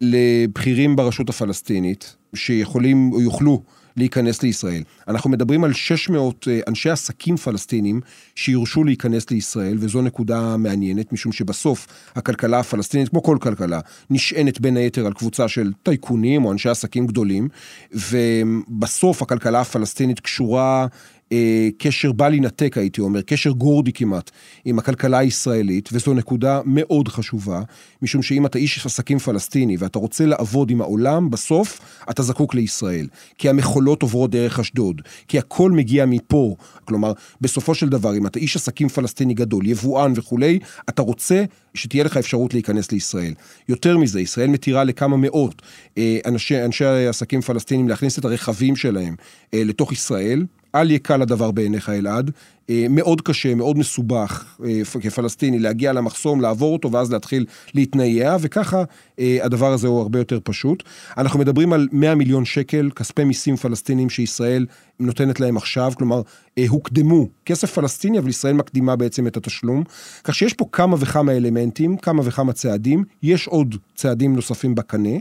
לבכירים 0.00 0.96
ברשות 0.96 1.28
הפלסטינית, 1.28 2.16
שיכולים 2.34 3.12
או 3.12 3.20
יוכלו 3.20 3.62
להיכנס 3.96 4.42
לישראל. 4.42 4.82
אנחנו 5.08 5.30
מדברים 5.30 5.64
על 5.64 5.72
600 5.72 6.48
אה, 6.48 6.60
אנשי 6.68 6.90
עסקים 6.90 7.36
פלסטינים 7.36 8.00
שיורשו 8.34 8.84
להיכנס 8.84 9.30
לישראל, 9.30 9.76
וזו 9.80 10.02
נקודה 10.02 10.56
מעניינת, 10.56 11.12
משום 11.12 11.32
שבסוף 11.32 11.86
הכלכלה 12.16 12.58
הפלסטינית, 12.58 13.08
כמו 13.08 13.22
כל 13.22 13.38
כלכלה, 13.40 13.80
נשענת 14.10 14.60
בין 14.60 14.76
היתר 14.76 15.06
על 15.06 15.12
קבוצה 15.12 15.48
של 15.48 15.72
טייקונים 15.82 16.44
או 16.44 16.52
אנשי 16.52 16.68
עסקים 16.68 17.06
גדולים, 17.06 17.48
ובסוף 17.92 19.22
הכלכלה 19.22 19.60
הפלסטינית 19.60 20.20
קשורה 20.20 20.86
אה, 21.32 21.68
קשר 21.78 22.12
בל 22.12 22.34
יינתק, 22.34 22.78
הייתי 22.78 23.00
אומר, 23.00 23.22
קשר 23.22 23.50
גורדי 23.50 23.92
כמעט, 23.92 24.30
עם 24.64 24.78
הכלכלה 24.78 25.18
הישראלית, 25.18 25.88
וזו 25.92 26.14
נקודה 26.14 26.60
מאוד 26.64 27.08
חשובה, 27.08 27.62
משום 28.02 28.22
שאם 28.22 28.46
אתה 28.46 28.58
איש 28.58 28.86
עסקים 28.86 29.18
פלסטיני 29.18 29.76
ואתה 29.76 29.98
רוצה 29.98 30.26
לעבוד 30.26 30.70
עם 30.70 30.80
העולם, 30.80 31.30
בסוף 31.30 31.80
אתה 32.10 32.22
זקוק 32.22 32.54
לישראל. 32.54 33.06
כי 33.38 33.48
המכולות 33.48 34.02
עוברות 34.02 34.30
דרך 34.30 34.60
אשדוד, 34.60 35.02
כי 35.28 35.38
הכל 35.38 35.70
מגיע 35.70 36.06
מפה. 36.06 36.56
כלומר, 36.84 37.12
בסופו 37.40 37.74
של 37.74 37.88
דבר, 37.88 38.16
אם 38.16 38.26
אתה 38.26 38.38
איש 38.38 38.56
עסקים 38.56 38.88
פלסטיני 38.88 39.34
גדול, 39.34 39.66
יבואן 39.66 40.12
וכולי, 40.16 40.58
אתה 40.88 41.02
רוצה 41.02 41.44
שתהיה 41.74 42.04
לך 42.04 42.16
אפשרות 42.16 42.54
להיכנס 42.54 42.92
לישראל. 42.92 43.34
יותר 43.68 43.98
מזה, 43.98 44.20
ישראל 44.20 44.48
מתירה 44.48 44.84
לכמה 44.84 45.16
מאות 45.16 45.62
אה, 45.98 46.18
אנשי, 46.26 46.64
אנשי 46.64 46.84
עסקים 46.84 47.40
פלסטינים 47.40 47.88
להכניס 47.88 48.18
את 48.18 48.24
הרכבים 48.24 48.76
שלהם 48.76 49.14
אה, 49.54 49.64
לתוך 49.64 49.92
ישראל. 49.92 50.44
אל 50.80 50.90
יקל 50.90 51.22
הדבר 51.22 51.50
בעיניך 51.50 51.88
אלעד, 51.88 52.30
אה, 52.70 52.86
מאוד 52.90 53.20
קשה, 53.20 53.54
מאוד 53.54 53.78
מסובך 53.78 54.44
אה, 54.64 54.80
כפלסטיני 55.02 55.58
להגיע 55.58 55.92
למחסום, 55.92 56.40
לעבור 56.40 56.72
אותו 56.72 56.92
ואז 56.92 57.12
להתחיל 57.12 57.46
להתנייע, 57.74 58.36
וככה 58.40 58.84
אה, 59.18 59.38
הדבר 59.42 59.72
הזה 59.72 59.88
הוא 59.88 60.00
הרבה 60.00 60.18
יותר 60.18 60.38
פשוט. 60.44 60.82
אנחנו 61.18 61.38
מדברים 61.38 61.72
על 61.72 61.88
100 61.92 62.14
מיליון 62.14 62.44
שקל, 62.44 62.90
כספי 62.96 63.24
מיסים 63.24 63.56
פלסטינים 63.56 64.10
שישראל 64.10 64.66
נותנת 65.00 65.40
להם 65.40 65.56
עכשיו, 65.56 65.92
כלומר, 65.98 66.22
הוקדמו, 66.68 67.28
כסף 67.46 67.70
פלסטיני, 67.70 68.18
אבל 68.18 68.28
ישראל 68.28 68.54
מקדימה 68.54 68.96
בעצם 68.96 69.26
את 69.26 69.36
התשלום. 69.36 69.84
כך 70.24 70.34
שיש 70.34 70.54
פה 70.54 70.64
כמה 70.72 70.96
וכמה 71.00 71.32
אלמנטים, 71.32 71.96
כמה 71.96 72.22
וכמה 72.24 72.52
צעדים, 72.52 73.04
יש 73.22 73.46
עוד 73.46 73.74
צעדים 73.94 74.36
נוספים 74.36 74.74
בקנה. 74.74 75.18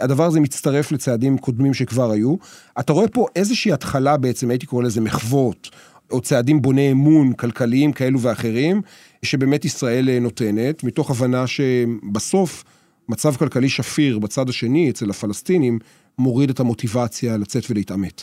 הדבר 0.00 0.24
הזה 0.24 0.40
מצטרף 0.40 0.92
לצעדים 0.92 1.38
קודמים 1.38 1.74
שכבר 1.74 2.10
היו. 2.10 2.34
אתה 2.80 2.92
רואה 2.92 3.08
פה 3.08 3.26
איזושהי 3.36 3.72
התחלה 3.72 4.16
בעצם, 4.16 4.50
הייתי 4.50 4.66
קורא 4.66 4.82
לזה 4.82 5.00
מחוות, 5.00 5.70
או 6.10 6.20
צעדים 6.20 6.62
בוני 6.62 6.92
אמון 6.92 7.32
כלכליים 7.32 7.92
כאלו 7.92 8.20
ואחרים, 8.20 8.82
שבאמת 9.22 9.64
ישראל 9.64 10.08
אה, 10.08 10.20
נותנת, 10.20 10.84
מתוך 10.84 11.10
הבנה 11.10 11.46
שבסוף 11.46 12.64
מצב 13.08 13.36
כלכלי 13.36 13.68
שפיר 13.68 14.18
בצד 14.18 14.48
השני, 14.48 14.90
אצל 14.90 15.10
הפלסטינים, 15.10 15.78
מוריד 16.18 16.50
את 16.50 16.60
המוטיבציה 16.60 17.36
לצאת 17.36 17.70
ולהתעמת. 17.70 18.22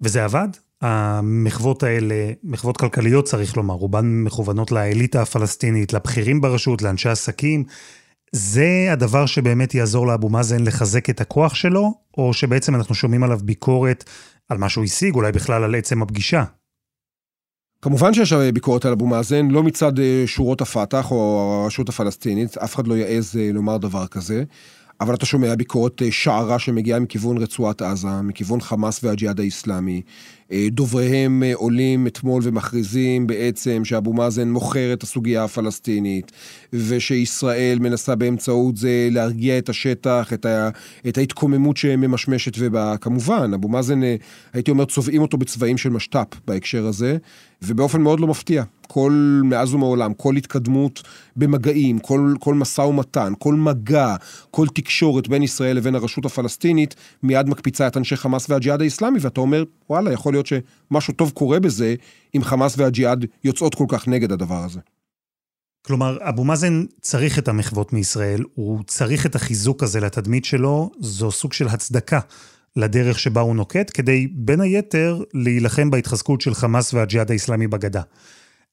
וזה 0.00 0.24
עבד? 0.24 0.48
המחוות 0.80 1.82
האלה, 1.82 2.32
מחוות 2.44 2.76
כלכליות 2.76 3.24
צריך 3.24 3.56
לומר, 3.56 3.74
רובן 3.74 4.22
מכוונות 4.24 4.72
לאליטה 4.72 5.22
הפלסטינית, 5.22 5.92
לבכירים 5.92 6.40
ברשות, 6.40 6.82
לאנשי 6.82 7.08
עסקים. 7.08 7.64
זה 8.32 8.88
הדבר 8.92 9.26
שבאמת 9.26 9.74
יעזור 9.74 10.06
לאבו 10.06 10.28
מאזן 10.28 10.64
לחזק 10.64 11.10
את 11.10 11.20
הכוח 11.20 11.54
שלו, 11.54 11.94
או 12.18 12.32
שבעצם 12.32 12.74
אנחנו 12.74 12.94
שומעים 12.94 13.22
עליו 13.22 13.38
ביקורת 13.42 14.04
על 14.48 14.58
מה 14.58 14.68
שהוא 14.68 14.84
השיג, 14.84 15.14
אולי 15.14 15.32
בכלל 15.32 15.64
על 15.64 15.74
עצם 15.74 16.02
הפגישה? 16.02 16.44
כמובן 17.82 18.14
שיש 18.14 18.32
ביקורת 18.32 18.84
על 18.84 18.92
אבו 18.92 19.06
מאזן, 19.06 19.48
לא 19.48 19.62
מצד 19.62 19.98
אה, 19.98 20.22
שורות 20.26 20.60
הפת"ח 20.60 21.10
או 21.10 21.60
הרשות 21.62 21.88
הפלסטינית, 21.88 22.58
אף 22.58 22.74
אחד 22.74 22.86
לא 22.86 22.94
יעז 22.94 23.36
אה, 23.36 23.50
לומר 23.52 23.76
דבר 23.76 24.06
כזה. 24.06 24.44
אבל 25.00 25.14
אתה 25.14 25.26
שומע 25.26 25.54
ביקורת 25.54 26.02
אה, 26.02 26.12
שערה 26.12 26.58
שמגיעה 26.58 27.00
מכיוון 27.00 27.38
רצועת 27.38 27.82
עזה, 27.82 28.22
מכיוון 28.22 28.60
חמאס 28.60 29.04
והג'יהאד 29.04 29.40
האיסלאמי. 29.40 30.02
אה, 30.52 30.66
דובריהם 30.70 31.42
אה, 31.42 31.54
עולים 31.54 32.06
אתמול 32.06 32.42
ומכריזים 32.44 33.26
בעצם 33.26 33.84
שאבו 33.84 34.12
מאזן 34.12 34.50
מוכר 34.50 34.92
את 34.92 35.02
הסוגיה 35.02 35.44
הפלסטינית, 35.44 36.32
ושישראל 36.72 37.78
מנסה 37.78 38.14
באמצעות 38.14 38.76
זה 38.76 39.08
להרגיע 39.10 39.58
את 39.58 39.68
השטח, 39.68 40.32
את, 40.32 40.46
ה, 40.46 40.70
את 41.08 41.18
ההתקוממות 41.18 41.76
שממשמשת 41.76 42.52
ובאה. 42.58 42.96
כמובן, 42.96 43.54
אבו 43.54 43.68
מאזן, 43.68 44.00
הייתי 44.52 44.70
אומר, 44.70 44.84
צובעים 44.84 45.22
אותו 45.22 45.38
בצבעים 45.38 45.78
של 45.78 45.90
משת"פ 45.90 46.26
בהקשר 46.46 46.86
הזה, 46.86 47.16
ובאופן 47.62 48.00
מאוד 48.00 48.20
לא 48.20 48.26
מפתיע. 48.26 48.64
כל, 48.92 49.40
מאז 49.44 49.74
ומעולם, 49.74 50.14
כל 50.14 50.36
התקדמות 50.36 51.02
במגעים, 51.36 51.98
כל, 51.98 52.34
כל 52.40 52.54
משא 52.54 52.80
ומתן, 52.80 53.32
כל 53.38 53.54
מגע, 53.54 54.16
כל 54.50 54.66
תקשורת 54.66 55.28
בין 55.28 55.42
ישראל 55.42 55.76
לבין 55.76 55.94
הרשות 55.94 56.24
הפלסטינית, 56.24 56.94
מיד 57.22 57.48
מקפיצה 57.48 57.86
את 57.86 57.96
אנשי 57.96 58.16
חמאס 58.16 58.50
והג'יהאד 58.50 58.80
האיסלאמי, 58.80 59.18
ואתה 59.22 59.40
אומר, 59.40 59.64
וואלה, 59.90 60.12
יכול 60.12 60.32
להיות 60.32 60.39
שמשהו 60.46 61.14
טוב 61.14 61.30
קורה 61.30 61.60
בזה, 61.60 61.94
אם 62.36 62.44
חמאס 62.44 62.74
והג'יהאד 62.78 63.26
יוצאות 63.44 63.74
כל 63.74 63.86
כך 63.88 64.08
נגד 64.08 64.32
הדבר 64.32 64.64
הזה. 64.64 64.80
כלומר, 65.82 66.18
אבו 66.20 66.44
מאזן 66.44 66.84
צריך 67.00 67.38
את 67.38 67.48
המחוות 67.48 67.92
מישראל, 67.92 68.44
הוא 68.54 68.80
צריך 68.86 69.26
את 69.26 69.34
החיזוק 69.34 69.82
הזה 69.82 70.00
לתדמית 70.00 70.44
שלו, 70.44 70.90
זו 71.00 71.30
סוג 71.30 71.52
של 71.52 71.68
הצדקה 71.68 72.20
לדרך 72.76 73.18
שבה 73.18 73.40
הוא 73.40 73.56
נוקט, 73.56 73.90
כדי 73.94 74.26
בין 74.26 74.60
היתר 74.60 75.22
להילחם 75.34 75.90
בהתחזקות 75.90 76.40
של 76.40 76.54
חמאס 76.54 76.94
והג'יהאד 76.94 77.30
האיסלאמי 77.30 77.66
בגדה. 77.66 78.02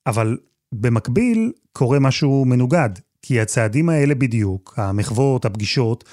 אבל 0.08 0.38
במקביל 0.72 1.52
קורה 1.74 2.00
משהו 2.00 2.46
מנוגד, 2.46 2.90
כי 3.22 3.42
הצעדים 3.42 3.90
האלה 3.90 4.16
בדיוק, 4.16 4.74
המחוות, 4.78 5.46
הפגישות, 5.46 6.04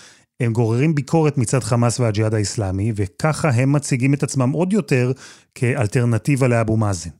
הם 0.40 0.52
גוררים 0.52 0.94
ביקורת 0.94 1.38
מצד 1.38 1.60
חמאס 1.60 2.00
והג'יהאד 2.00 2.34
האיסלאמי, 2.34 2.92
וככה 2.96 3.48
הם 3.50 3.72
מציגים 3.72 4.14
את 4.14 4.22
עצמם 4.22 4.50
עוד 4.50 4.72
יותר 4.72 5.12
כאלטרנטיבה 5.54 6.48
לאבו 6.48 6.76
מאזן. 6.76 7.10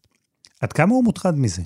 עד 0.61 0.73
כמה 0.73 0.95
הוא 0.95 1.05
מוטרד 1.05 1.39
מזה? 1.39 1.63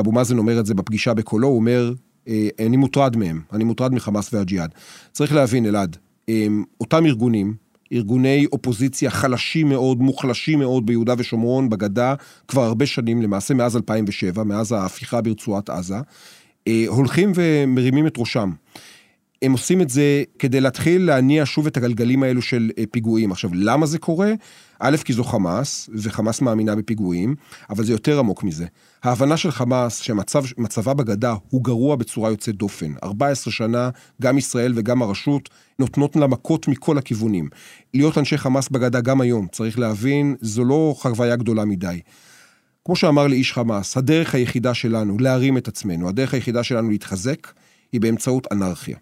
אבו 0.00 0.12
מאזן 0.12 0.38
אומר 0.38 0.60
את 0.60 0.66
זה 0.66 0.74
בפגישה 0.74 1.14
בקולו, 1.14 1.48
הוא 1.48 1.56
אומר, 1.56 1.92
אה, 2.28 2.48
אני 2.66 2.76
מוטרד 2.76 3.16
מהם, 3.16 3.40
אני 3.52 3.64
מוטרד 3.64 3.94
מחמאס 3.94 4.34
והג'יהאד. 4.34 4.74
צריך 5.12 5.32
להבין, 5.32 5.66
אלעד, 5.66 5.96
אה, 6.28 6.46
אותם 6.80 7.06
ארגונים, 7.06 7.54
ארגוני 7.92 8.46
אופוזיציה 8.52 9.10
חלשים 9.10 9.68
מאוד, 9.68 10.00
מוחלשים 10.00 10.58
מאוד 10.58 10.86
ביהודה 10.86 11.14
ושומרון, 11.18 11.70
בגדה, 11.70 12.14
כבר 12.48 12.62
הרבה 12.62 12.86
שנים, 12.86 13.22
למעשה 13.22 13.54
מאז 13.54 13.76
2007, 13.76 14.44
מאז 14.44 14.72
ההפיכה 14.72 15.20
ברצועת 15.20 15.70
עזה, 15.70 15.96
אה, 16.68 16.84
הולכים 16.86 17.32
ומרימים 17.34 18.06
את 18.06 18.14
ראשם. 18.18 18.52
הם 19.42 19.52
עושים 19.52 19.80
את 19.80 19.90
זה 19.90 20.22
כדי 20.38 20.60
להתחיל 20.60 21.06
להניע 21.06 21.42
שוב 21.46 21.66
את 21.66 21.76
הגלגלים 21.76 22.22
האלו 22.22 22.42
של 22.42 22.70
אה, 22.78 22.84
פיגועים. 22.90 23.32
עכשיו, 23.32 23.50
למה 23.54 23.86
זה 23.86 23.98
קורה? 23.98 24.32
א', 24.78 24.96
כי 25.04 25.12
זו 25.12 25.24
חמאס, 25.24 25.90
וחמאס 25.94 26.40
מאמינה 26.40 26.76
בפיגועים, 26.76 27.34
אבל 27.70 27.84
זה 27.84 27.92
יותר 27.92 28.18
עמוק 28.18 28.44
מזה. 28.44 28.66
ההבנה 29.02 29.36
של 29.36 29.50
חמאס 29.50 29.98
שמצבה 29.98 30.94
בגדה 30.94 31.34
הוא 31.48 31.64
גרוע 31.64 31.96
בצורה 31.96 32.30
יוצאת 32.30 32.56
דופן. 32.56 32.92
14 33.04 33.52
שנה, 33.52 33.90
גם 34.22 34.38
ישראל 34.38 34.72
וגם 34.76 35.02
הרשות 35.02 35.48
נותנות 35.78 36.16
לה 36.16 36.26
מכות 36.26 36.68
מכל 36.68 36.98
הכיוונים. 36.98 37.48
להיות 37.94 38.18
אנשי 38.18 38.38
חמאס 38.38 38.68
בגדה 38.68 39.00
גם 39.00 39.20
היום, 39.20 39.46
צריך 39.52 39.78
להבין, 39.78 40.36
זו 40.40 40.64
לא 40.64 40.94
חוויה 40.98 41.36
גדולה 41.36 41.64
מדי. 41.64 42.00
כמו 42.84 42.96
שאמר 42.96 43.26
לי 43.26 43.36
איש 43.36 43.52
חמאס, 43.52 43.96
הדרך 43.96 44.34
היחידה 44.34 44.74
שלנו 44.74 45.18
להרים 45.18 45.56
את 45.56 45.68
עצמנו, 45.68 46.08
הדרך 46.08 46.34
היחידה 46.34 46.62
שלנו 46.62 46.90
להתחזק, 46.90 47.46
היא 47.92 48.00
באמצעות 48.00 48.52
אנרכיה. 48.52 48.96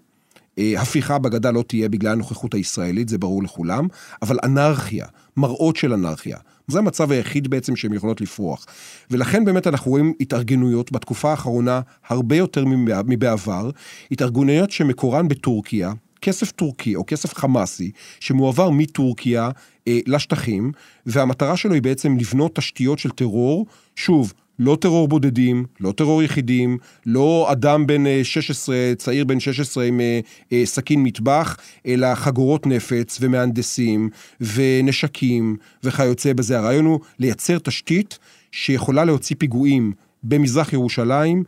אה, 0.60 0.80
הפיכה 0.80 1.18
בגדה 1.18 1.50
לא 1.50 1.64
תהיה 1.66 1.88
בגלל 1.88 2.12
הנוכחות 2.12 2.54
הישראלית, 2.54 3.08
זה 3.08 3.18
ברור 3.18 3.42
לכולם, 3.42 3.88
אבל 4.22 4.38
אנרכיה, 4.44 5.06
מראות 5.36 5.76
של 5.76 5.92
אנרכיה, 5.92 6.38
זה 6.66 6.78
המצב 6.78 7.12
היחיד 7.12 7.48
בעצם 7.48 7.76
שהן 7.76 7.92
יכולות 7.92 8.20
לפרוח. 8.20 8.66
ולכן 9.10 9.44
באמת 9.44 9.66
אנחנו 9.66 9.90
רואים 9.90 10.12
התארגנויות 10.20 10.92
בתקופה 10.92 11.30
האחרונה 11.30 11.80
הרבה 12.08 12.36
יותר 12.36 12.64
מבעבר, 13.06 13.70
התארגנויות 14.10 14.70
שמקורן 14.70 15.28
בטורקיה, 15.28 15.92
כסף 16.22 16.50
טורקי 16.50 16.96
או 16.96 17.04
כסף 17.06 17.34
חמאסי 17.34 17.90
שמועבר 18.20 18.70
מטורקיה 18.70 19.50
אה, 19.88 19.98
לשטחים, 20.06 20.72
והמטרה 21.06 21.56
שלו 21.56 21.74
היא 21.74 21.82
בעצם 21.82 22.16
לבנות 22.16 22.54
תשתיות 22.54 22.98
של 22.98 23.10
טרור, 23.10 23.66
שוב, 23.96 24.32
לא 24.60 24.76
טרור 24.80 25.08
בודדים, 25.08 25.64
לא 25.80 25.92
טרור 25.92 26.22
יחידים, 26.22 26.78
לא 27.06 27.48
אדם 27.52 27.86
בן 27.86 28.04
16, 28.22 28.76
אה, 28.76 28.92
צעיר 28.98 29.24
בן 29.24 29.40
16 29.40 29.84
עם 29.84 30.00
אה, 30.00 30.20
אה, 30.52 30.62
סכין 30.64 31.02
מטבח, 31.02 31.56
אלא 31.86 32.14
חגורות 32.14 32.66
נפץ 32.66 33.18
ומהנדסים 33.20 34.08
ונשקים 34.40 35.56
וכיוצא 35.84 36.32
בזה. 36.32 36.58
הרעיון 36.58 36.84
הוא 36.84 37.00
לייצר 37.18 37.58
תשתית 37.58 38.18
שיכולה 38.52 39.04
להוציא 39.04 39.36
פיגועים 39.38 39.92
במזרח 40.22 40.72
ירושלים, 40.72 41.44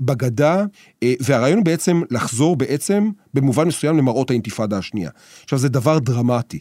בגדה, 0.00 0.64
והרעיון 1.20 1.58
הוא 1.58 1.64
בעצם 1.64 2.02
לחזור 2.10 2.56
בעצם 2.56 3.10
במובן 3.34 3.68
מסוים 3.68 3.96
למראות 3.98 4.30
האינתיפאדה 4.30 4.78
השנייה. 4.78 5.10
עכשיו 5.44 5.58
זה 5.58 5.68
דבר 5.68 5.98
דרמטי. 5.98 6.58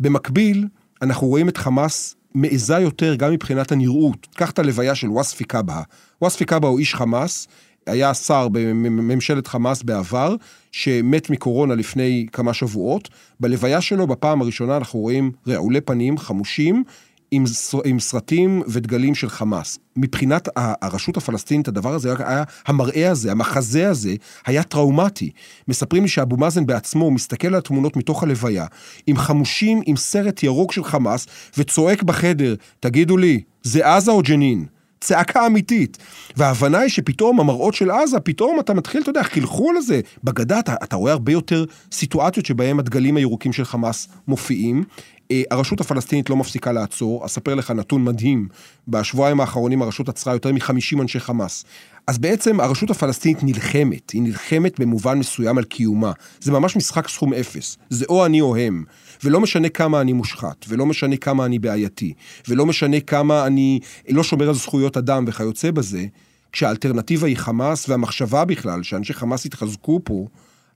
במקביל, 0.00 0.66
אנחנו 1.02 1.26
רואים 1.26 1.48
את 1.48 1.56
חמאס 1.56 2.16
מעיזה 2.34 2.78
יותר 2.78 3.14
גם 3.14 3.32
מבחינת 3.32 3.72
הנראות. 3.72 4.26
קח 4.34 4.50
את 4.50 4.58
הלוויה 4.58 4.94
של 4.94 5.10
ווספי 5.10 5.44
קבהה. 5.44 5.82
ווספי 6.22 6.44
קבהה 6.44 6.70
הוא 6.70 6.78
איש 6.78 6.94
חמאס, 6.94 7.48
היה 7.86 8.14
שר 8.14 8.48
בממשלת 8.48 9.46
חמאס 9.46 9.82
בעבר, 9.82 10.36
שמת 10.72 11.30
מקורונה 11.30 11.74
לפני 11.74 12.26
כמה 12.32 12.54
שבועות. 12.54 13.08
בלוויה 13.40 13.80
שלו, 13.80 14.06
בפעם 14.06 14.42
הראשונה 14.42 14.76
אנחנו 14.76 15.00
רואים 15.00 15.32
רעולי 15.48 15.80
פנים 15.80 16.18
חמושים, 16.18 16.84
עם, 17.32 17.44
עם 17.84 18.00
סרטים 18.00 18.62
ודגלים 18.68 19.14
של 19.14 19.28
חמאס. 19.28 19.78
מבחינת 19.96 20.48
הרשות 20.56 21.16
הפלסטינית, 21.16 21.68
הדבר 21.68 21.94
הזה 21.94 22.14
היה, 22.18 22.44
המראה 22.66 23.10
הזה, 23.10 23.30
המחזה 23.30 23.88
הזה, 23.88 24.14
היה 24.46 24.62
טראומטי. 24.62 25.30
מספרים 25.68 26.02
לי 26.02 26.08
שאבו 26.08 26.36
מאזן 26.36 26.66
בעצמו 26.66 27.10
מסתכל 27.10 27.48
על 27.48 27.54
התמונות 27.54 27.96
מתוך 27.96 28.22
הלוויה, 28.22 28.66
עם 29.06 29.16
חמושים 29.16 29.80
עם 29.86 29.96
סרט 29.96 30.42
ירוק 30.42 30.72
של 30.72 30.84
חמאס, 30.84 31.26
וצועק 31.58 32.02
בחדר, 32.02 32.54
תגידו 32.80 33.16
לי, 33.16 33.40
זה 33.62 33.94
עזה 33.94 34.10
או 34.10 34.22
ג'נין? 34.22 34.66
צעקה 35.02 35.46
אמיתית. 35.46 35.98
וההבנה 36.36 36.78
היא 36.78 36.90
שפתאום 36.90 37.40
המראות 37.40 37.74
של 37.74 37.90
עזה, 37.90 38.20
פתאום 38.20 38.60
אתה 38.60 38.74
מתחיל, 38.74 39.02
אתה 39.02 39.10
יודע, 39.10 39.22
חלחול 39.22 39.76
הזה. 39.76 40.00
בגדה 40.24 40.58
אתה, 40.58 40.74
אתה 40.84 40.96
רואה 40.96 41.12
הרבה 41.12 41.32
יותר 41.32 41.64
סיטואציות 41.92 42.46
שבהם 42.46 42.78
הדגלים 42.78 43.16
הירוקים 43.16 43.52
של 43.52 43.64
חמאס 43.64 44.08
מופיעים. 44.28 44.84
אה, 45.30 45.42
הרשות 45.50 45.80
הפלסטינית 45.80 46.30
לא 46.30 46.36
מפסיקה 46.36 46.72
לעצור, 46.72 47.26
אספר 47.26 47.54
לך 47.54 47.70
נתון 47.70 48.04
מדהים, 48.04 48.48
בשבועיים 48.88 49.40
האחרונים 49.40 49.82
הרשות 49.82 50.08
עצרה 50.08 50.32
יותר 50.32 50.52
מ-50 50.52 51.00
אנשי 51.00 51.20
חמאס. 51.20 51.64
אז 52.06 52.18
בעצם 52.18 52.60
הרשות 52.60 52.90
הפלסטינית 52.90 53.38
נלחמת, 53.42 54.10
היא 54.10 54.22
נלחמת 54.22 54.80
במובן 54.80 55.18
מסוים 55.18 55.58
על 55.58 55.64
קיומה. 55.64 56.12
זה 56.40 56.52
ממש 56.52 56.76
משחק 56.76 57.08
סכום 57.08 57.34
אפס, 57.34 57.78
זה 57.90 58.04
או 58.08 58.26
אני 58.26 58.40
או 58.40 58.56
הם. 58.56 58.84
ולא 59.24 59.40
משנה 59.40 59.68
כמה 59.68 60.00
אני 60.00 60.12
מושחת, 60.12 60.64
ולא 60.68 60.86
משנה 60.86 61.16
כמה 61.16 61.44
אני 61.44 61.58
בעייתי, 61.58 62.12
ולא 62.48 62.66
משנה 62.66 63.00
כמה 63.00 63.46
אני 63.46 63.80
לא 64.08 64.22
שומר 64.22 64.48
על 64.48 64.54
זכויות 64.54 64.96
אדם 64.96 65.24
וכיוצא 65.26 65.70
בזה, 65.70 66.06
כשהאלטרנטיבה 66.52 67.26
היא 67.26 67.36
חמאס, 67.36 67.88
והמחשבה 67.88 68.44
בכלל 68.44 68.82
שאנשי 68.82 69.14
חמאס 69.14 69.44
יתחזקו 69.46 70.00
פה, 70.04 70.26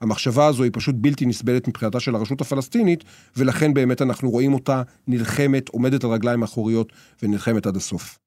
המחשבה 0.00 0.46
הזו 0.46 0.62
היא 0.62 0.70
פשוט 0.74 0.94
בלתי 0.98 1.26
נסבלת 1.26 1.68
מבחינתה 1.68 2.00
של 2.00 2.14
הרשות 2.14 2.40
הפלסטינית, 2.40 3.04
ולכן 3.36 3.74
באמת 3.74 4.02
אנחנו 4.02 4.30
רואים 4.30 4.54
אותה 4.54 4.82
נלחמת, 5.06 5.68
עומדת 5.68 6.04
על 6.04 6.10
רגליים 6.10 6.42
אחוריות 6.42 6.92
ונלחמת 7.22 7.66
עד 7.66 7.76
הסוף. 7.76 8.18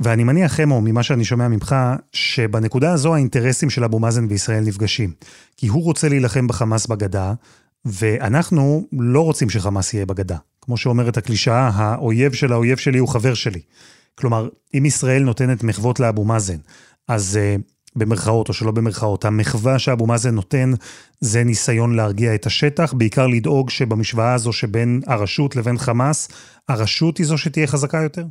ואני 0.00 0.24
מניח, 0.24 0.52
חמו, 0.52 0.80
ממה 0.80 1.02
שאני 1.02 1.24
שומע 1.24 1.48
ממך, 1.48 1.76
שבנקודה 2.12 2.92
הזו 2.92 3.14
האינטרסים 3.14 3.70
של 3.70 3.84
אבו 3.84 3.98
מאזן 3.98 4.26
וישראל 4.28 4.64
נפגשים. 4.64 5.12
כי 5.56 5.66
הוא 5.66 5.84
רוצה 5.84 6.08
להילחם 6.08 6.46
בחמאס 6.46 6.86
בגדה, 6.86 7.34
ואנחנו 7.84 8.86
לא 8.92 9.20
רוצים 9.20 9.50
שחמאס 9.50 9.94
יהיה 9.94 10.06
בגדה. 10.06 10.36
כמו 10.60 10.76
שאומרת 10.76 11.16
הקלישאה, 11.16 11.70
האויב 11.74 12.32
של 12.32 12.52
האויב 12.52 12.78
שלי 12.78 12.98
הוא 12.98 13.08
חבר 13.08 13.34
שלי. 13.34 13.60
כלומר, 14.14 14.48
אם 14.74 14.86
ישראל 14.86 15.22
נותנת 15.22 15.62
מחוות 15.62 16.00
לאבו 16.00 16.24
מאזן, 16.24 16.58
אז 17.08 17.38
uh, 17.38 17.62
במרכאות 17.96 18.48
או 18.48 18.54
שלא 18.54 18.70
במרכאות, 18.70 19.24
המחווה 19.24 19.78
שאבו 19.78 20.06
מאזן 20.06 20.34
נותן 20.34 20.72
זה 21.20 21.44
ניסיון 21.44 21.96
להרגיע 21.96 22.34
את 22.34 22.46
השטח, 22.46 22.92
בעיקר 22.92 23.26
לדאוג 23.26 23.70
שבמשוואה 23.70 24.34
הזו 24.34 24.52
שבין 24.52 25.00
הרשות 25.06 25.56
לבין 25.56 25.78
חמאס, 25.78 26.28
הרשות 26.68 27.18
היא 27.18 27.26
זו 27.26 27.38
שתהיה 27.38 27.66
חזקה 27.66 27.98
יותר? 28.02 28.24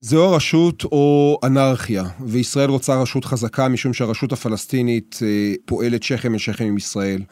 זה 0.00 0.16
או 0.16 0.32
רשות 0.32 0.84
או 0.84 1.38
אנרכיה, 1.44 2.04
וישראל 2.26 2.70
רוצה 2.70 3.02
רשות 3.02 3.24
חזקה 3.24 3.68
משום 3.68 3.92
שהרשות 3.92 4.32
הפלסטינית 4.32 5.18
אה, 5.22 5.54
פועלת 5.66 6.02
שכם 6.02 6.32
אל 6.32 6.38
שכם 6.38 6.64
עם 6.64 6.76
ישראל. 6.76 7.22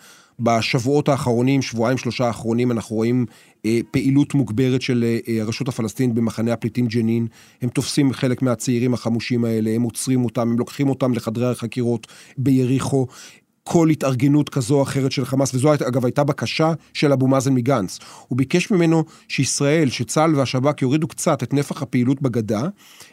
בשבועות 0.41 1.09
האחרונים, 1.09 1.63
שבועיים 1.63 1.99
שלושה 1.99 2.27
האחרונים, 2.27 2.73
אנחנו 2.73 2.97
רואים 2.97 3.27
אה, 3.67 3.81
פעילות 3.91 4.35
מוגברת 4.35 4.83
של 4.83 5.05
אה, 5.29 5.41
הרשות 5.41 5.69
הפלסטינית 5.69 6.15
במחנה 6.15 6.53
הפליטים 6.53 6.87
ג'נין. 6.87 7.27
הם 7.63 7.69
תופסים 7.69 8.13
חלק 8.13 8.43
מהצעירים 8.43 8.95
החמושים 8.95 9.45
האלה, 9.45 9.71
הם 9.71 9.83
עוצרים 9.83 10.25
אותם, 10.25 10.41
הם 10.41 10.59
לוקחים 10.59 10.89
אותם 10.89 11.13
לחדרי 11.13 11.51
החקירות 11.51 12.07
ביריחו. 12.39 13.07
כל 13.65 13.89
התארגנות 13.91 14.49
כזו 14.49 14.75
או 14.75 14.83
אחרת 14.83 15.13
של 15.13 15.25
חמאס, 15.25 15.55
וזו 15.55 15.75
אגב 15.75 16.05
הייתה 16.05 16.25
בקשה 16.25 16.73
של 16.95 17.13
אבו 17.13 17.29
מאזן 17.29 17.55
מגנץ. 17.55 17.99
הוא 18.29 18.39
ביקש 18.39 18.71
ממנו 18.71 19.05
שישראל, 19.29 19.91
שצה"ל 19.91 20.35
והשב"כ 20.35 20.83
יורידו 20.83 21.09
קצת 21.09 21.43
את 21.43 21.55
נפח 21.55 21.83
הפעילות 21.83 22.23
בגדה, 22.23 22.63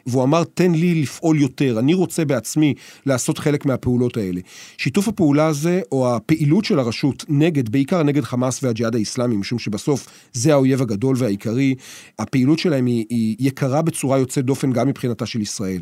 והוא 0.08 0.24
אמר, 0.24 0.44
תן 0.44 0.72
לי 0.72 1.02
לפעול 1.02 1.42
יותר, 1.42 1.80
אני 1.80 1.94
רוצה 1.94 2.26
בעצמי 2.26 2.74
לעשות 3.06 3.38
חלק 3.38 3.66
מהפעולות 3.66 4.18
האלה. 4.18 4.42
שיתוף 4.78 5.08
הפעולה 5.08 5.48
הזה, 5.48 5.82
או 5.92 6.16
הפעילות 6.16 6.66
של 6.66 6.80
הרשות 6.80 7.26
נגד, 7.30 7.70
בעיקר 7.70 8.04
נגד 8.04 8.24
חמאס 8.24 8.64
והג'יהאד 8.64 8.96
האיסלאמי, 8.96 9.38
משום 9.38 9.60
שבסוף 9.60 10.08
זה 10.34 10.54
האויב 10.54 10.82
הגדול 10.82 11.16
והעיקרי, 11.20 11.76
הפעילות 12.20 12.60
שלהם 12.60 12.86
היא, 12.86 13.06
היא 13.10 13.36
יקרה 13.40 13.82
בצורה 13.82 14.18
יוצאת 14.18 14.46
דופן 14.46 14.72
גם 14.72 14.88
מבחינתה 14.88 15.26
של 15.26 15.42
ישראל. 15.42 15.82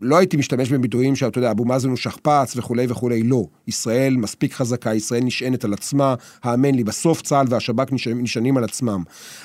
לא 0.00 0.16
הייתי 0.16 0.36
משתמש 0.36 0.72
בביטויים 0.72 1.16
שאתה 1.16 1.38
יודע, 1.38 1.50
אבו 1.50 1.64
מאזן 1.64 1.88
הוא 1.88 1.96
שכפ"ץ 1.96 2.56
וכולי 2.56 2.86
וכולי, 2.88 3.22
לא. 3.22 3.44
ישראל 3.66 4.16
מספיק 4.16 4.52
חזקה, 4.54 4.94
ישראל 4.94 5.24
נשענת 5.24 5.64
על 5.64 5.72
עצמה, 5.72 6.14
האמן 6.42 6.74
לי, 6.74 6.84
בסוף 6.84 7.22
צה"ל 7.22 7.46
והשב"כ 7.50 7.92
נשענים 8.06 8.56
על 8.56 8.64
עצמם. 8.64 9.02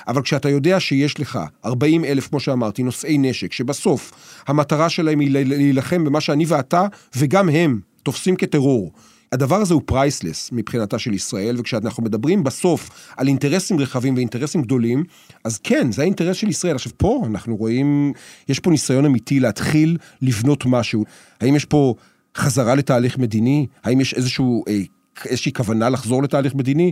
אבל 0.07 0.21
כשאתה 0.21 0.49
יודע 0.49 0.79
שיש 0.79 1.19
לך 1.19 1.39
40 1.65 2.05
אלף, 2.05 2.27
כמו 2.27 2.39
שאמרתי, 2.39 2.83
נושאי 2.83 3.17
נשק, 3.17 3.53
שבסוף 3.53 4.11
המטרה 4.47 4.89
שלהם 4.89 5.19
היא 5.19 5.31
להילחם 5.31 6.03
במה 6.03 6.21
שאני 6.21 6.45
ואתה, 6.47 6.85
וגם 7.15 7.49
הם, 7.49 7.79
תופסים 8.03 8.35
כטרור. 8.35 8.91
הדבר 9.33 9.55
הזה 9.55 9.73
הוא 9.73 9.81
priceless 9.85 10.49
מבחינתה 10.51 10.99
של 10.99 11.13
ישראל, 11.13 11.59
וכשאנחנו 11.59 12.03
מדברים 12.03 12.43
בסוף 12.43 12.89
על 13.17 13.27
אינטרסים 13.27 13.79
רחבים 13.79 14.15
ואינטרסים 14.15 14.61
גדולים, 14.61 15.03
אז 15.43 15.59
כן, 15.63 15.91
זה 15.91 16.01
האינטרס 16.01 16.37
של 16.37 16.49
ישראל. 16.49 16.75
עכשיו 16.75 16.91
פה 16.97 17.23
אנחנו 17.25 17.55
רואים, 17.55 18.13
יש 18.49 18.59
פה 18.59 18.71
ניסיון 18.71 19.05
אמיתי 19.05 19.39
להתחיל 19.39 19.97
לבנות 20.21 20.65
משהו. 20.65 21.05
האם 21.41 21.55
יש 21.55 21.65
פה 21.65 21.95
חזרה 22.37 22.75
לתהליך 22.75 23.17
מדיני? 23.17 23.67
האם 23.83 24.01
יש 24.01 24.13
איזשהו, 24.13 24.63
אה, 24.67 24.79
איזושהי 25.25 25.53
כוונה 25.53 25.89
לחזור 25.89 26.23
לתהליך 26.23 26.55
מדיני? 26.55 26.91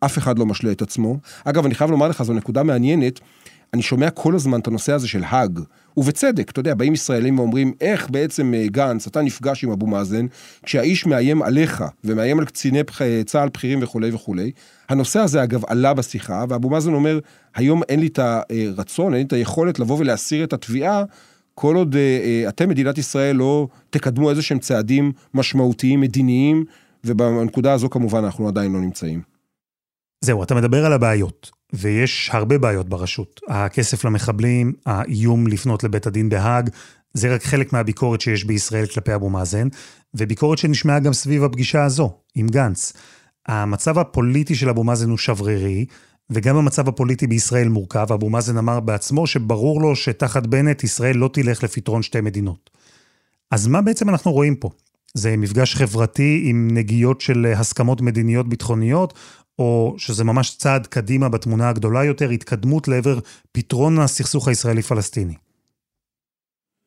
אף 0.00 0.18
אחד 0.18 0.38
לא 0.38 0.46
משלה 0.46 0.72
את 0.72 0.82
עצמו. 0.82 1.18
אגב, 1.44 1.64
אני 1.64 1.74
חייב 1.74 1.90
לומר 1.90 2.08
לך, 2.08 2.22
זו 2.22 2.32
נקודה 2.32 2.62
מעניינת. 2.62 3.20
אני 3.74 3.82
שומע 3.82 4.10
כל 4.10 4.34
הזמן 4.34 4.60
את 4.60 4.66
הנושא 4.66 4.92
הזה 4.92 5.08
של 5.08 5.22
האג, 5.26 5.60
ובצדק, 5.96 6.50
אתה 6.50 6.60
יודע, 6.60 6.74
באים 6.74 6.92
ישראלים 6.92 7.38
ואומרים, 7.38 7.72
איך 7.80 8.10
בעצם 8.10 8.54
אה, 8.54 8.66
גנץ, 8.66 9.06
אתה 9.06 9.22
נפגש 9.22 9.64
עם 9.64 9.70
אבו 9.70 9.86
מאזן, 9.86 10.26
כשהאיש 10.62 11.06
מאיים 11.06 11.42
עליך, 11.42 11.84
ומאיים 12.04 12.38
על 12.38 12.44
קציני 12.44 12.80
צה"ל 13.26 13.48
בכירים 13.48 13.78
וכולי 13.82 14.10
וכולי. 14.12 14.50
הנושא 14.88 15.20
הזה 15.20 15.42
אגב 15.42 15.62
עלה 15.66 15.94
בשיחה, 15.94 16.44
ואבו 16.48 16.70
מאזן 16.70 16.94
אומר, 16.94 17.18
היום 17.54 17.82
אין 17.88 18.00
לי 18.00 18.06
את 18.06 18.18
הרצון, 18.18 19.14
אין 19.14 19.20
לי 19.20 19.26
את 19.26 19.32
היכולת 19.32 19.78
לבוא 19.78 19.98
ולהסיר 19.98 20.44
את 20.44 20.52
התביעה, 20.52 21.04
כל 21.54 21.76
עוד 21.76 21.96
אה, 21.96 22.00
אה, 22.00 22.48
אתם, 22.48 22.68
מדינת 22.68 22.98
ישראל, 22.98 23.36
לא 23.36 23.68
תקדמו 23.90 24.30
איזה 24.30 24.42
שהם 24.42 24.58
צעדים 24.58 25.12
משמעותיים, 25.34 26.00
מדיניים, 26.00 26.64
ובנקודה 27.04 27.72
הזו 27.72 27.90
כמובן 27.90 28.24
אנחנו 28.24 28.48
עדיין 28.48 28.72
לא 28.72 28.80
נמצאים. 28.80 29.29
זהו, 30.20 30.42
אתה 30.42 30.54
מדבר 30.54 30.86
על 30.86 30.92
הבעיות, 30.92 31.50
ויש 31.72 32.30
הרבה 32.32 32.58
בעיות 32.58 32.88
ברשות. 32.88 33.40
הכסף 33.48 34.04
למחבלים, 34.04 34.72
האיום 34.86 35.46
לפנות 35.46 35.84
לבית 35.84 36.06
הדין 36.06 36.28
בהאג, 36.28 36.70
זה 37.14 37.34
רק 37.34 37.42
חלק 37.42 37.72
מהביקורת 37.72 38.20
שיש 38.20 38.44
בישראל 38.44 38.86
כלפי 38.86 39.14
אבו 39.14 39.30
מאזן, 39.30 39.68
וביקורת 40.14 40.58
שנשמעה 40.58 41.00
גם 41.00 41.12
סביב 41.12 41.44
הפגישה 41.44 41.84
הזו, 41.84 42.12
עם 42.34 42.46
גנץ. 42.46 42.92
המצב 43.46 43.98
הפוליטי 43.98 44.54
של 44.54 44.68
אבו 44.68 44.84
מאזן 44.84 45.10
הוא 45.10 45.18
שברירי, 45.18 45.86
וגם 46.30 46.56
המצב 46.56 46.88
הפוליטי 46.88 47.26
בישראל 47.26 47.68
מורכב. 47.68 48.12
אבו 48.12 48.30
מאזן 48.30 48.58
אמר 48.58 48.80
בעצמו 48.80 49.26
שברור 49.26 49.82
לו 49.82 49.96
שתחת 49.96 50.46
בנט 50.46 50.84
ישראל 50.84 51.16
לא 51.16 51.30
תלך 51.32 51.62
לפתרון 51.62 52.02
שתי 52.02 52.20
מדינות. 52.20 52.70
אז 53.50 53.66
מה 53.66 53.82
בעצם 53.82 54.08
אנחנו 54.08 54.32
רואים 54.32 54.56
פה? 54.56 54.70
זה 55.14 55.36
מפגש 55.36 55.74
חברתי 55.74 56.42
עם 56.44 56.68
נגיעות 56.72 57.20
של 57.20 57.52
הסכמות 57.56 58.00
מדיניות 58.00 58.48
ביטחוניות, 58.48 59.14
או 59.60 59.94
שזה 59.98 60.24
ממש 60.24 60.56
צעד 60.56 60.86
קדימה 60.86 61.28
בתמונה 61.28 61.68
הגדולה 61.68 62.04
יותר, 62.04 62.30
התקדמות 62.30 62.88
לעבר 62.88 63.18
פתרון 63.52 63.98
הסכסוך 63.98 64.48
הישראלי-פלסטיני? 64.48 65.34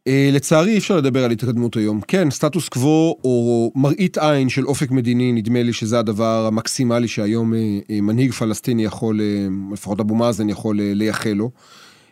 אה, 0.08 0.30
לצערי 0.34 0.72
אי 0.72 0.78
אפשר 0.78 0.98
לדבר 0.98 1.24
על 1.24 1.32
התקדמות 1.32 1.78
היום. 1.78 2.02
כן, 2.02 2.32
סטטוס 2.32 2.70
קוו 2.70 3.18
או 3.24 3.72
מראית 3.76 4.18
עין 4.18 4.50
של 4.50 4.66
אופק 4.66 4.92
מדיני, 4.92 5.32
נדמה 5.32 5.64
לי 5.64 5.74
שזה 5.74 6.00
הדבר 6.00 6.46
המקסימלי 6.46 7.08
שהיום 7.08 7.54
אה, 7.54 7.60
אה, 7.90 8.02
מנהיג 8.02 8.32
פלסטיני 8.32 8.84
יכול, 8.84 9.22
לפחות 9.74 10.00
אבו 10.00 10.16
מאזן 10.16 10.50
יכול 10.50 10.80
לייחל 10.82 11.34
לו. 11.34 11.52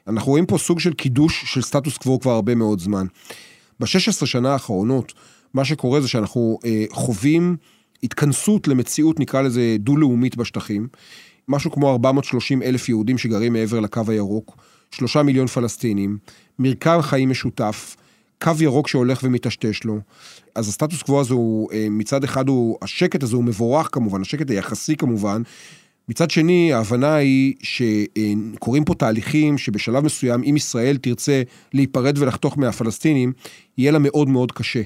אנחנו 0.08 0.32
רואים 0.32 0.45
פה 0.45 0.58
סוג 0.58 0.80
של 0.80 0.93
קידוש 0.93 1.43
של 1.54 1.62
סטטוס 1.62 1.97
קוו 1.97 2.19
כבר 2.19 2.32
הרבה 2.32 2.56
מאוד 2.56 2.80
זמן. 2.80 3.06
ב-16 3.80 4.26
שנה 4.26 4.54
האחרונות, 4.54 5.13
מה 5.54 5.65
שקורה 5.65 6.02
זה 6.02 6.08
שאנחנו 6.08 6.60
חווים 6.91 7.58
התכנסות 8.03 8.67
למציאות, 8.67 9.19
נקרא 9.19 9.41
לזה 9.41 9.75
דו-לאומית 9.79 10.35
בשטחים, 10.35 10.87
משהו 11.47 11.71
כמו 11.71 11.91
430 11.91 12.61
אלף 12.61 12.89
יהודים 12.89 13.17
שגרים 13.17 13.53
מעבר 13.53 13.79
לקו 13.79 14.01
הירוק, 14.07 14.57
שלושה 14.91 15.23
מיליון 15.23 15.47
פלסטינים, 15.47 16.17
מרקם 16.59 17.01
חיים 17.01 17.29
משותף, 17.29 17.95
קו 18.41 18.51
ירוק 18.59 18.87
שהולך 18.87 19.19
ומטשטש 19.23 19.83
לו. 19.83 19.99
אז 20.55 20.69
הסטטוס 20.69 21.01
קוו 21.01 21.19
הזה 21.19 21.33
הוא, 21.33 21.71
אה, 21.71 21.87
מצד 21.89 22.23
אחד 22.23 22.47
הוא, 22.47 22.77
השקט 22.81 23.23
הזה 23.23 23.35
הוא 23.35 23.43
מבורך 23.43 23.89
כמובן, 23.91 24.21
השקט 24.21 24.49
היחסי 24.49 24.95
כמובן. 24.95 25.41
מצד 26.09 26.31
שני, 26.31 26.73
ההבנה 26.73 27.15
היא 27.15 27.53
שקורים 27.61 28.85
פה 28.85 28.93
תהליכים 28.93 29.57
שבשלב 29.57 30.03
מסוים, 30.03 30.43
אם 30.43 30.55
ישראל 30.55 30.97
תרצה 30.97 31.41
להיפרד 31.73 32.17
ולחתוך 32.17 32.57
מהפלסטינים, 32.57 33.33
יהיה 33.77 33.91
לה 33.91 33.99
מאוד 33.99 34.29
מאוד 34.29 34.51
קשה. 34.51 34.81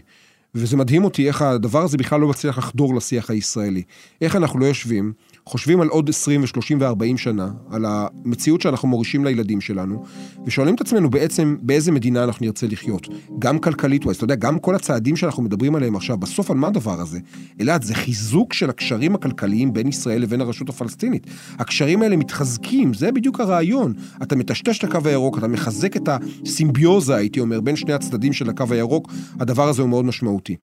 וזה 0.55 0.77
מדהים 0.77 1.03
אותי 1.03 1.27
איך 1.27 1.41
הדבר 1.41 1.83
הזה 1.83 1.97
בכלל 1.97 2.19
לא 2.19 2.27
מצליח 2.27 2.57
לחדור 2.57 2.95
לשיח 2.95 3.29
הישראלי. 3.29 3.83
איך 4.21 4.35
אנחנו 4.35 4.59
לא 4.59 4.65
יושבים, 4.65 5.13
חושבים 5.49 5.81
על 5.81 5.87
עוד 5.87 6.09
20 6.09 6.41
ו-30 6.41 6.75
ו-40 6.79 7.17
שנה, 7.17 7.51
על 7.71 7.85
המציאות 7.87 8.61
שאנחנו 8.61 8.87
מורישים 8.87 9.25
לילדים 9.25 9.61
שלנו, 9.61 10.03
ושואלים 10.45 10.75
את 10.75 10.81
עצמנו 10.81 11.09
בעצם 11.09 11.55
באיזה 11.61 11.91
מדינה 11.91 12.23
אנחנו 12.23 12.45
נרצה 12.45 12.67
לחיות. 12.67 13.07
גם 13.39 13.59
כלכלית, 13.59 14.01
אתה 14.11 14.23
יודע, 14.23 14.35
גם 14.35 14.59
כל 14.59 14.75
הצעדים 14.75 15.15
שאנחנו 15.15 15.43
מדברים 15.43 15.75
עליהם 15.75 15.95
עכשיו, 15.95 16.17
בסוף 16.17 16.51
על 16.51 16.57
מה 16.57 16.67
הדבר 16.67 17.01
הזה? 17.01 17.19
אלעד, 17.61 17.83
זה 17.83 17.95
חיזוק 17.95 18.53
של 18.53 18.69
הקשרים 18.69 19.15
הכלכליים 19.15 19.73
בין 19.73 19.87
ישראל 19.87 20.21
לבין 20.21 20.41
הרשות 20.41 20.69
הפלסטינית. 20.69 21.27
הקשרים 21.59 22.01
האלה 22.01 22.17
מתחזקים, 22.17 22.93
זה 22.93 23.11
בדיוק 23.11 23.39
הרעיון. 23.39 23.93
אתה 24.23 24.35
מטשטש 24.35 24.77
את 24.77 24.83
הקו 24.83 24.99
הירוק, 25.05 25.37
אתה 25.37 25.47
מחזק 25.47 25.97
את 25.97 26.09
הסימביוזה, 26.09 27.15
הייתי 27.15 27.39
אומר, 27.39 27.61
בין 27.61 27.75
שני 27.75 27.93
הצדדים 27.93 28.33
של 28.33 28.49
הקו 28.49 28.65
הירוק, 28.69 29.11
הדבר 29.39 29.69
הזה 29.69 29.81
הוא 29.81 29.89
מאוד 29.89 30.05
משמעותי. 30.05 30.55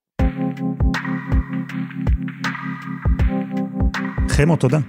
חמו, 4.33 4.55
תודה. 4.55 4.79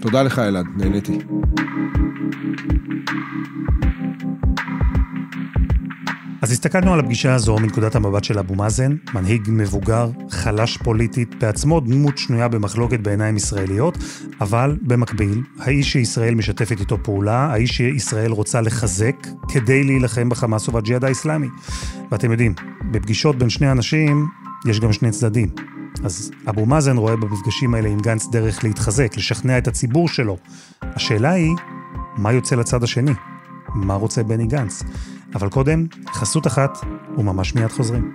תודה 0.00 0.22
לך, 0.22 0.38
אלעד, 0.38 0.66
נהניתי. 0.76 1.18
אז 6.42 6.52
הסתכלנו 6.52 6.92
על 6.92 7.00
הפגישה 7.00 7.34
הזו 7.34 7.56
מנקודת 7.58 7.94
המבט 7.94 8.24
של 8.24 8.38
אבו 8.38 8.54
מאזן, 8.54 8.96
מנהיג 9.14 9.42
מבוגר, 9.48 10.10
חלש 10.30 10.76
פוליטית, 10.76 11.34
בעצמו 11.34 11.80
דמות 11.80 12.18
שנויה 12.18 12.48
במחלוקת 12.48 13.00
בעיניים 13.00 13.36
ישראליות, 13.36 13.98
אבל 14.40 14.76
במקביל, 14.82 15.42
האיש 15.58 15.92
שישראל 15.92 16.34
משתפת 16.34 16.80
איתו 16.80 16.98
פעולה, 17.02 17.46
האיש 17.52 17.70
שישראל 17.70 18.30
רוצה 18.30 18.60
לחזק 18.60 19.26
כדי 19.48 19.84
להילחם 19.84 20.28
בחמאס 20.28 20.68
ובג'יהאד 20.68 21.04
האיסלאמי. 21.04 21.48
ואתם 22.10 22.30
יודעים, 22.30 22.54
בפגישות 22.90 23.36
בין 23.36 23.50
שני 23.50 23.70
אנשים 23.70 24.26
יש 24.66 24.80
גם 24.80 24.92
שני 24.92 25.10
צדדים. 25.10 25.75
אז 26.04 26.30
אבו 26.48 26.66
מאזן 26.66 26.96
רואה 26.96 27.16
במפגשים 27.16 27.74
האלה 27.74 27.88
עם 27.88 28.00
גנץ 28.00 28.26
דרך 28.32 28.64
להתחזק, 28.64 29.16
לשכנע 29.16 29.58
את 29.58 29.68
הציבור 29.68 30.08
שלו. 30.08 30.36
השאלה 30.82 31.30
היא, 31.30 31.56
מה 32.16 32.32
יוצא 32.32 32.56
לצד 32.56 32.82
השני? 32.82 33.12
מה 33.74 33.94
רוצה 33.94 34.22
בני 34.22 34.46
גנץ? 34.46 34.82
אבל 35.34 35.48
קודם, 35.48 35.86
חסות 36.08 36.46
אחת, 36.46 36.78
וממש 37.18 37.54
מיד 37.54 37.72
חוזרים. 37.72 38.14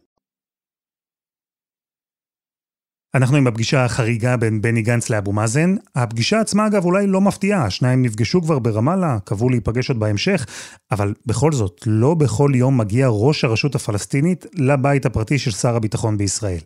אנחנו 3.15 3.37
עם 3.37 3.47
הפגישה 3.47 3.85
החריגה 3.85 4.37
בין 4.37 4.61
בני 4.61 4.81
גנץ 4.81 5.09
לאבו 5.09 5.31
מאזן. 5.31 5.75
הפגישה 5.95 6.39
עצמה 6.39 6.67
אגב 6.67 6.85
אולי 6.85 7.07
לא 7.07 7.21
מפתיעה, 7.21 7.65
השניים 7.65 8.01
נפגשו 8.01 8.41
כבר 8.41 8.59
ברמאללה, 8.59 9.17
קבעו 9.23 9.49
להיפגש 9.49 9.89
עוד 9.89 9.99
בהמשך, 9.99 10.45
אבל 10.91 11.13
בכל 11.25 11.51
זאת, 11.51 11.81
לא 11.85 12.13
בכל 12.13 12.51
יום 12.55 12.77
מגיע 12.77 13.07
ראש 13.09 13.43
הרשות 13.43 13.75
הפלסטינית 13.75 14.45
לבית 14.53 15.05
הפרטי 15.05 15.39
של 15.39 15.51
שר 15.51 15.75
הביטחון 15.75 16.17
בישראל. 16.17 16.59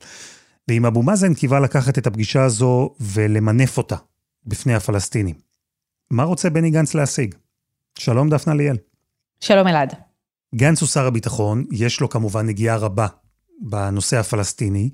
ואם 0.68 0.86
אבו 0.86 1.04
מאזן 1.04 1.34
קיווה 1.34 1.60
לקחת 1.60 1.98
את 1.98 2.08
הפגישה 2.08 2.44
הזו 2.44 2.96
ולמנף 3.00 3.78
אותה 3.78 3.96
בפני 4.46 4.76
הפלסטינים. 4.76 5.36
מה 6.12 6.24
רוצה 6.24 6.50
בני 6.50 6.72
גנץ 6.72 6.94
להשיג? 6.94 7.36
שלום 7.98 8.30
דפנה 8.30 8.54
ליאל. 8.54 8.78
שלום 9.40 9.68
אלעד. 9.68 9.94
גנץ 10.56 10.82
הוא 10.82 10.90
שר 10.90 11.06
הביטחון, 11.06 11.66
יש 11.72 12.02
לו 12.02 12.10
כמובן 12.10 12.46
נגיעה 12.46 12.78
רבה 12.78 13.08
בנושא 13.62 14.18
הפלסטיני. 14.18 14.90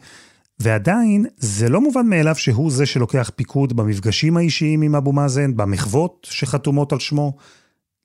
ועדיין, 0.61 1.25
זה 1.37 1.69
לא 1.69 1.81
מובן 1.81 2.05
מאליו 2.05 2.35
שהוא 2.35 2.71
זה 2.71 2.85
שלוקח 2.85 3.31
פיקוד 3.35 3.73
במפגשים 3.73 4.37
האישיים 4.37 4.81
עם 4.81 4.95
אבו 4.95 5.11
מאזן, 5.11 5.57
במחוות 5.57 6.27
שחתומות 6.31 6.93
על 6.93 6.99
שמו. 6.99 7.33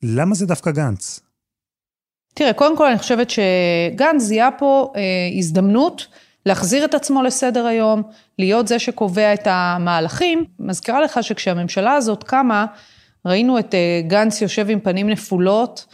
למה 0.03 0.35
זה 0.35 0.45
דווקא 0.45 0.71
גנץ? 0.71 1.19
תראה, 2.33 2.53
קודם 2.53 2.77
כל 2.77 2.87
אני 2.87 2.97
חושבת 2.97 3.29
שגנץ 3.29 4.21
זיהה 4.21 4.51
פה 4.51 4.93
אה, 4.95 5.01
הזדמנות 5.37 6.07
להחזיר 6.45 6.85
את 6.85 6.93
עצמו 6.93 7.23
לסדר 7.23 7.65
היום, 7.65 8.03
להיות 8.39 8.67
זה 8.67 8.79
שקובע 8.79 9.33
את 9.33 9.47
המהלכים. 9.51 10.45
מזכירה 10.59 11.01
לך 11.01 11.19
שכשהממשלה 11.21 11.93
הזאת 11.93 12.23
קמה, 12.23 12.65
ראינו 13.25 13.59
את 13.59 13.75
אה, 13.75 14.01
גנץ 14.07 14.41
יושב 14.41 14.69
עם 14.69 14.79
פנים 14.79 15.09
נפולות, 15.09 15.85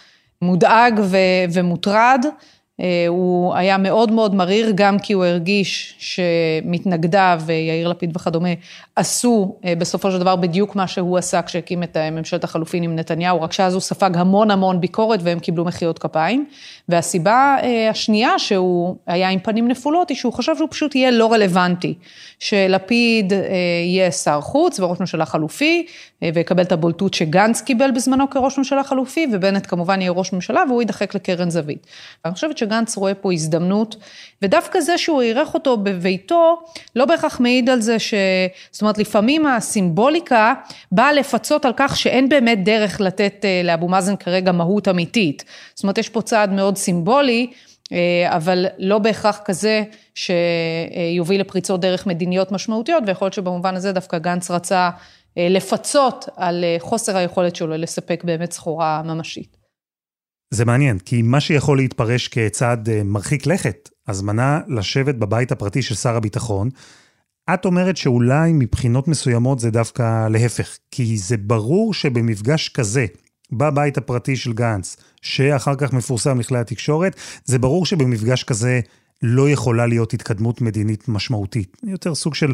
מודאג 0.41 0.99
ו- 1.03 1.17
ומוטרד. 1.53 2.25
אה, 2.83 3.05
הוא 3.07 3.55
היה 3.55 3.77
מאוד 3.77 4.11
מאוד 4.11 4.35
מריר, 4.35 4.71
גם 4.75 4.99
כי 4.99 5.13
הוא 5.13 5.25
הרגיש 5.25 5.95
שמתנגדיו, 5.99 7.41
יאיר 7.49 7.87
לפיד 7.87 8.17
וכדומה, 8.17 8.49
עשו 8.95 9.55
אה, 9.65 9.75
בסופו 9.75 10.11
של 10.11 10.19
דבר 10.19 10.35
בדיוק 10.35 10.75
מה 10.75 10.87
שהוא 10.87 11.17
עשה 11.17 11.41
כשהקים 11.41 11.83
את 11.83 11.97
ממשלת 11.97 12.43
החלופין 12.43 12.83
עם 12.83 12.95
נתניהו, 12.95 13.41
רק 13.41 13.53
שאז 13.53 13.73
הוא 13.73 13.81
ספג 13.81 14.17
המון 14.17 14.51
המון 14.51 14.81
ביקורת 14.81 15.19
והם 15.23 15.39
קיבלו 15.39 15.65
מחיאות 15.65 15.99
כפיים. 15.99 16.45
והסיבה 16.89 17.57
אה, 17.63 17.89
השנייה 17.89 18.39
שהוא 18.39 18.95
היה 19.07 19.29
עם 19.29 19.39
פנים 19.39 19.67
נפולות, 19.67 20.09
היא 20.09 20.17
שהוא 20.17 20.33
חשב 20.33 20.55
שהוא 20.57 20.67
פשוט 20.71 20.95
יהיה 20.95 21.11
לא 21.11 21.31
רלוונטי. 21.33 21.93
שלפיד 22.39 23.33
יהיה 23.83 24.11
שר 24.11 24.41
חוץ 24.41 24.79
וראש 24.79 24.99
ממשלה 24.99 25.25
חלופי, 25.25 25.85
ויקבל 26.33 26.63
את 26.63 26.71
הבולטות 26.71 27.13
שגנץ 27.13 27.61
קיבל 27.61 27.91
בזמנו 27.91 28.29
כראש 28.29 28.57
ממשלה 28.57 28.83
חלופי, 28.83 29.27
ובנט 29.31 29.67
כמובן 29.67 30.01
יהיה 30.01 30.11
ראש 30.11 30.33
ממשלה 30.33 30.63
והוא 30.69 30.81
יידחק 30.81 31.15
לקרן 31.15 31.49
זווית. 31.49 31.87
אני 32.25 32.33
חושבת 32.33 32.57
שגנץ 32.73 32.97
רואה 32.97 33.13
פה 33.13 33.33
הזדמנות, 33.33 33.95
ודווקא 34.41 34.79
זה 34.79 34.97
שהוא 34.97 35.21
אירח 35.21 35.53
אותו 35.53 35.77
בביתו, 35.77 36.61
לא 36.95 37.05
בהכרח 37.05 37.39
מעיד 37.39 37.69
על 37.69 37.81
זה 37.81 37.99
ש... 37.99 38.13
זאת 38.71 38.81
אומרת, 38.81 38.97
לפעמים 38.97 39.45
הסימבוליקה 39.45 40.53
באה 40.91 41.13
לפצות 41.13 41.65
על 41.65 41.73
כך 41.75 41.97
שאין 41.97 42.29
באמת 42.29 42.63
דרך 42.63 43.01
לתת 43.01 43.45
אה, 43.45 43.61
לאבו 43.63 43.87
מאזן 43.87 44.15
כרגע 44.15 44.51
מהות 44.51 44.87
אמיתית. 44.87 45.43
זאת 45.75 45.83
אומרת, 45.83 45.97
יש 45.97 46.09
פה 46.09 46.21
צעד 46.21 46.51
מאוד 46.51 46.77
סימבולי. 46.77 47.47
אה, 47.91 48.35
אבל 48.35 48.65
לא 48.77 48.99
בהכרח 48.99 49.39
כזה 49.45 49.83
שיוביל 50.15 51.41
לפריצות 51.41 51.81
דרך 51.81 52.07
מדיניות 52.07 52.51
משמעותיות, 52.51 53.03
ויכול 53.07 53.25
להיות 53.25 53.33
שבמובן 53.33 53.75
הזה 53.75 53.91
דווקא 53.91 54.17
גנץ 54.17 54.51
רצה 54.51 54.89
אה, 55.37 55.47
לפצות 55.49 56.25
על 56.35 56.63
חוסר 56.79 57.17
היכולת 57.17 57.55
שלו 57.55 57.77
לספק 57.77 58.23
באמת 58.23 58.51
סחורה 58.51 59.01
ממשית. 59.05 59.62
זה 60.53 60.65
מעניין, 60.65 60.99
כי 60.99 61.21
מה 61.21 61.39
שיכול 61.39 61.77
להתפרש 61.77 62.27
כצעד 62.27 62.89
אה, 62.89 63.03
מרחיק 63.03 63.45
לכת, 63.45 63.89
הזמנה 64.07 64.59
לשבת 64.67 65.15
בבית 65.15 65.51
הפרטי 65.51 65.81
של 65.81 65.95
שר 65.95 66.15
הביטחון, 66.15 66.69
את 67.53 67.65
אומרת 67.65 67.97
שאולי 67.97 68.51
מבחינות 68.53 69.07
מסוימות 69.07 69.59
זה 69.59 69.71
דווקא 69.71 70.27
להפך, 70.27 70.77
כי 70.91 71.17
זה 71.17 71.37
ברור 71.37 71.93
שבמפגש 71.93 72.69
כזה, 72.69 73.05
בבית 73.51 73.97
הפרטי 73.97 74.35
של 74.35 74.53
גנץ, 74.53 74.97
שאחר 75.21 75.75
כך 75.75 75.93
מפורסם 75.93 76.39
לכלי 76.39 76.59
התקשורת, 76.59 77.15
זה 77.45 77.59
ברור 77.59 77.85
שבמפגש 77.85 78.43
כזה 78.43 78.79
לא 79.21 79.49
יכולה 79.49 79.85
להיות 79.85 80.13
התקדמות 80.13 80.61
מדינית 80.61 81.07
משמעותית. 81.07 81.77
יותר 81.83 82.15
סוג 82.15 82.35
של 82.35 82.53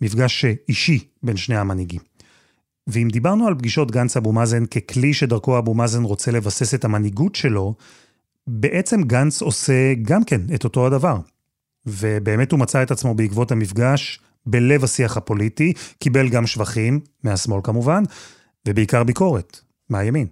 מפגש 0.00 0.44
אישי 0.68 0.98
בין 1.22 1.36
שני 1.36 1.56
המנהיגים. 1.56 2.00
ואם 2.88 3.08
דיברנו 3.12 3.46
על 3.46 3.54
פגישות 3.54 3.90
גנץ 3.90 4.16
אבו 4.16 4.32
מאזן 4.32 4.66
ככלי 4.66 5.14
שדרכו 5.14 5.58
אבו 5.58 5.74
מאזן 5.74 6.02
רוצה 6.02 6.30
לבסס 6.30 6.74
את 6.74 6.84
המנהיגות 6.84 7.34
שלו, 7.34 7.74
בעצם 8.46 9.02
גנץ 9.02 9.42
עושה 9.42 9.94
גם 10.02 10.24
כן 10.24 10.40
את 10.54 10.64
אותו 10.64 10.86
הדבר. 10.86 11.16
ובאמת 11.86 12.52
הוא 12.52 12.60
מצא 12.60 12.82
את 12.82 12.90
עצמו 12.90 13.14
בעקבות 13.14 13.52
המפגש 13.52 14.20
בלב 14.46 14.84
השיח 14.84 15.16
הפוליטי, 15.16 15.72
קיבל 15.98 16.28
גם 16.28 16.46
שבחים, 16.46 17.00
מהשמאל 17.24 17.60
כמובן, 17.64 18.02
ובעיקר 18.68 19.04
ביקורת, 19.04 19.60
מהימין. 19.90 20.26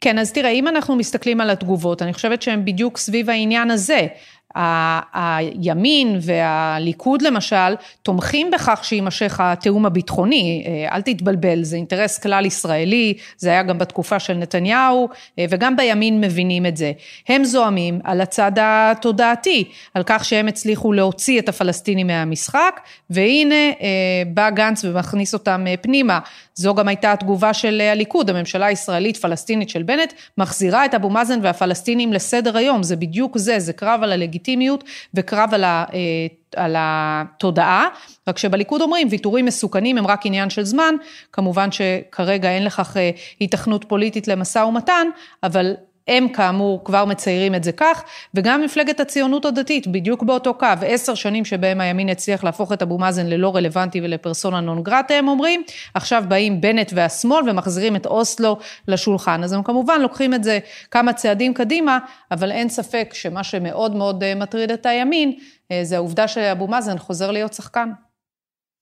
כן, 0.00 0.18
אז 0.18 0.32
תראה, 0.32 0.50
אם 0.50 0.68
אנחנו 0.68 0.96
מסתכלים 0.96 1.40
על 1.40 1.50
התגובות, 1.50 2.02
אני 2.02 2.12
חושבת 2.12 2.42
שהן 2.42 2.64
בדיוק 2.64 2.98
סביב 2.98 3.30
העניין 3.30 3.70
הזה. 3.70 4.06
הימין 4.54 6.18
והליכוד 6.20 7.22
למשל, 7.22 7.74
תומכים 8.02 8.50
בכך 8.50 8.84
שיימשך 8.84 9.40
התיאום 9.40 9.86
הביטחוני, 9.86 10.64
אה, 10.66 10.96
אל 10.96 11.02
תתבלבל, 11.02 11.62
זה 11.62 11.76
אינטרס 11.76 12.18
כלל 12.18 12.46
ישראלי, 12.46 13.14
זה 13.36 13.50
היה 13.50 13.62
גם 13.62 13.78
בתקופה 13.78 14.18
של 14.18 14.34
נתניהו, 14.34 15.08
אה, 15.38 15.44
וגם 15.50 15.76
בימין 15.76 16.20
מבינים 16.20 16.66
את 16.66 16.76
זה. 16.76 16.92
הם 17.28 17.44
זועמים 17.44 18.00
על 18.04 18.20
הצד 18.20 18.52
התודעתי, 18.60 19.64
על 19.94 20.02
כך 20.06 20.24
שהם 20.24 20.48
הצליחו 20.48 20.92
להוציא 20.92 21.38
את 21.38 21.48
הפלסטינים 21.48 22.06
מהמשחק, 22.06 22.80
והנה 23.10 23.54
אה, 23.54 24.22
בא 24.26 24.50
גנץ 24.50 24.84
ומכניס 24.84 25.34
אותם 25.34 25.64
פנימה. 25.80 26.18
זו 26.60 26.74
גם 26.74 26.88
הייתה 26.88 27.12
התגובה 27.12 27.54
של 27.54 27.80
הליכוד, 27.92 28.30
הממשלה 28.30 28.66
הישראלית 28.66 29.16
פלסטינית 29.16 29.68
של 29.68 29.82
בנט, 29.82 30.12
מחזירה 30.38 30.84
את 30.84 30.94
אבו 30.94 31.10
מאזן 31.10 31.38
והפלסטינים 31.42 32.12
לסדר 32.12 32.56
היום, 32.56 32.82
זה 32.82 32.96
בדיוק 32.96 33.38
זה, 33.38 33.58
זה 33.58 33.72
קרב 33.72 34.00
על 34.02 34.12
הלגיטימיות 34.12 34.84
וקרב 35.14 35.54
על, 35.54 35.64
ה, 35.64 35.84
אה, 35.94 36.26
על 36.56 36.76
התודעה, 36.78 37.88
רק 38.28 38.38
שבליכוד 38.38 38.80
אומרים 38.80 39.08
ויתורים 39.10 39.44
מסוכנים 39.44 39.98
הם 39.98 40.06
רק 40.06 40.26
עניין 40.26 40.50
של 40.50 40.64
זמן, 40.64 40.94
כמובן 41.32 41.68
שכרגע 41.72 42.50
אין 42.50 42.64
לכך 42.64 42.96
אה, 42.96 43.10
היתכנות 43.40 43.84
פוליטית 43.88 44.28
למשא 44.28 44.58
ומתן, 44.58 45.06
אבל 45.42 45.74
הם 46.10 46.28
כאמור 46.28 46.84
כבר 46.84 47.04
מציירים 47.04 47.54
את 47.54 47.64
זה 47.64 47.72
כך, 47.72 48.02
וגם 48.34 48.62
מפלגת 48.62 49.00
הציונות 49.00 49.44
הדתית, 49.44 49.86
בדיוק 49.86 50.22
באותו 50.22 50.54
קו, 50.54 50.66
עשר 50.86 51.14
שנים 51.14 51.44
שבהם 51.44 51.80
הימין 51.80 52.08
הצליח 52.08 52.44
להפוך 52.44 52.72
את 52.72 52.82
אבו 52.82 52.98
מאזן 52.98 53.26
ללא 53.26 53.56
רלוונטי 53.56 54.00
ולפרסונה 54.00 54.60
נון 54.60 54.82
גרטה, 54.82 55.14
הם 55.14 55.28
אומרים, 55.28 55.62
עכשיו 55.94 56.24
באים 56.28 56.60
בנט 56.60 56.92
והשמאל 56.94 57.50
ומחזירים 57.50 57.96
את 57.96 58.06
אוסלו 58.06 58.58
לשולחן. 58.88 59.44
אז 59.44 59.52
הם 59.52 59.62
כמובן 59.62 60.00
לוקחים 60.00 60.34
את 60.34 60.44
זה 60.44 60.58
כמה 60.90 61.12
צעדים 61.12 61.54
קדימה, 61.54 61.98
אבל 62.30 62.52
אין 62.52 62.68
ספק 62.68 63.10
שמה 63.12 63.44
שמאוד 63.44 63.96
מאוד 63.96 64.22
אה, 64.22 64.34
מטריד 64.34 64.70
את 64.70 64.86
הימין, 64.86 65.32
אה, 65.72 65.80
זה 65.84 65.96
העובדה 65.96 66.28
שאבו 66.28 66.66
מאזן 66.66 66.98
חוזר 66.98 67.30
להיות 67.30 67.52
שחקן. 67.52 67.90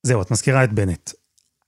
זהו, 0.03 0.23
את 0.23 0.31
מזכירה 0.31 0.65
את 0.65 0.73
בנט. 0.73 1.11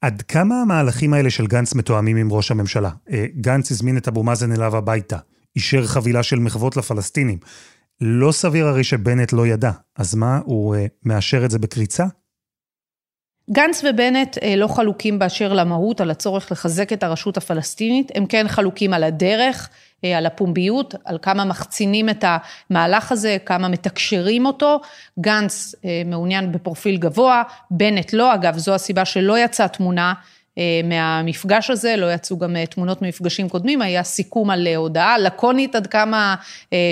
עד 0.00 0.22
כמה 0.22 0.62
המהלכים 0.62 1.14
האלה 1.14 1.30
של 1.30 1.46
גנץ 1.46 1.74
מתואמים 1.74 2.16
עם 2.16 2.32
ראש 2.32 2.50
הממשלה? 2.50 2.90
אה, 3.12 3.26
גנץ 3.40 3.70
הזמין 3.70 3.96
את 3.96 4.08
אבו 4.08 4.22
מאזן 4.22 4.52
אליו 4.52 4.76
הביתה. 4.76 5.16
אישר 5.56 5.86
חבילה 5.86 6.22
של 6.22 6.38
מחוות 6.38 6.76
לפלסטינים. 6.76 7.38
לא 8.00 8.32
סביר 8.32 8.66
הרי 8.66 8.84
שבנט 8.84 9.32
לא 9.32 9.46
ידע, 9.46 9.70
אז 9.96 10.14
מה, 10.14 10.38
הוא 10.44 10.76
uh, 10.76 10.78
מאשר 11.04 11.44
את 11.44 11.50
זה 11.50 11.58
בקריצה? 11.58 12.04
גנץ 13.50 13.82
ובנט 13.84 14.38
uh, 14.38 14.40
לא 14.56 14.68
חלוקים 14.68 15.18
באשר 15.18 15.52
למהות, 15.52 16.00
על 16.00 16.10
הצורך 16.10 16.52
לחזק 16.52 16.92
את 16.92 17.02
הרשות 17.02 17.36
הפלסטינית, 17.36 18.12
הם 18.14 18.26
כן 18.26 18.48
חלוקים 18.48 18.94
על 18.94 19.04
הדרך, 19.04 19.68
uh, 19.68 20.06
על 20.06 20.26
הפומביות, 20.26 20.94
על 21.04 21.18
כמה 21.22 21.44
מחצינים 21.44 22.08
את 22.08 22.24
המהלך 22.70 23.12
הזה, 23.12 23.36
כמה 23.46 23.68
מתקשרים 23.68 24.46
אותו. 24.46 24.80
גנץ 25.20 25.74
uh, 25.74 25.86
מעוניין 26.06 26.52
בפרופיל 26.52 26.96
גבוה, 26.96 27.42
בנט 27.70 28.12
לא, 28.12 28.34
אגב, 28.34 28.58
זו 28.58 28.74
הסיבה 28.74 29.04
שלא 29.04 29.38
יצאה 29.38 29.68
תמונה. 29.68 30.14
אה, 30.60 30.80
מהמפגש 30.84 31.70
הזה, 31.70 31.96
לא 31.96 32.12
יצאו 32.12 32.38
גם 32.38 32.56
אה, 32.56 32.66
תמונות 32.66 33.02
ממפגשים 33.02 33.48
קודמים, 33.48 33.82
היה 33.82 34.02
סיכום 34.02 34.50
על 34.50 34.66
אה, 34.66 34.76
הודעה 34.76 35.18
לקונית 35.18 35.74
עד 35.74 35.86
כמה 35.86 36.34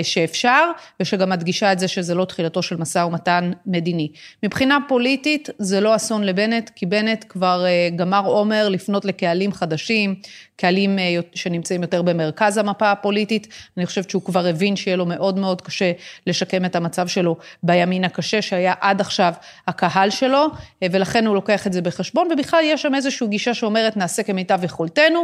שאפשר, 0.03 0.71
ושגם 0.99 1.29
מדגישה 1.29 1.71
את 1.71 1.79
זה 1.79 1.87
שזה 1.87 2.15
לא 2.15 2.25
תחילתו 2.25 2.61
של 2.61 2.75
משא 2.75 2.99
ומתן 2.99 3.51
מדיני. 3.65 4.11
מבחינה 4.43 4.77
פוליטית 4.87 5.49
זה 5.57 5.81
לא 5.81 5.95
אסון 5.95 6.23
לבנט, 6.23 6.69
כי 6.75 6.85
בנט 6.85 7.25
כבר 7.29 7.65
גמר 7.95 8.25
עומר 8.25 8.69
לפנות 8.69 9.05
לקהלים 9.05 9.51
חדשים, 9.51 10.15
קהלים 10.59 10.99
אה, 10.99 11.15
שנמצאים 11.35 11.81
יותר 11.81 12.01
במרכז 12.01 12.57
המפה 12.57 12.91
הפוליטית. 12.91 13.47
אני 13.77 13.85
חושבת 13.85 14.09
שהוא 14.09 14.21
כבר 14.21 14.45
הבין 14.45 14.75
שיהיה 14.75 14.97
לו 14.97 15.05
מאוד 15.05 15.39
מאוד 15.39 15.61
קשה 15.61 15.91
לשקם 16.27 16.65
את 16.65 16.75
המצב 16.75 17.07
שלו 17.07 17.37
בימין 17.63 18.03
הקשה, 18.03 18.41
שהיה 18.41 18.73
עד 18.81 19.01
עכשיו 19.01 19.33
הקהל 19.67 20.09
שלו, 20.09 20.47
אה, 20.83 20.87
ולכן 20.91 21.25
הוא 21.25 21.35
לוקח 21.35 21.67
את 21.67 21.73
זה 21.73 21.81
בחשבון, 21.81 22.27
ובכלל 22.31 22.59
יש 22.63 22.81
שם 22.81 22.95
איזושהי 22.95 23.27
גישה 23.27 23.53
שאומרת, 23.53 23.97
נעשה 23.97 24.23
כמיטב 24.23 24.63
יכולתנו, 24.63 25.23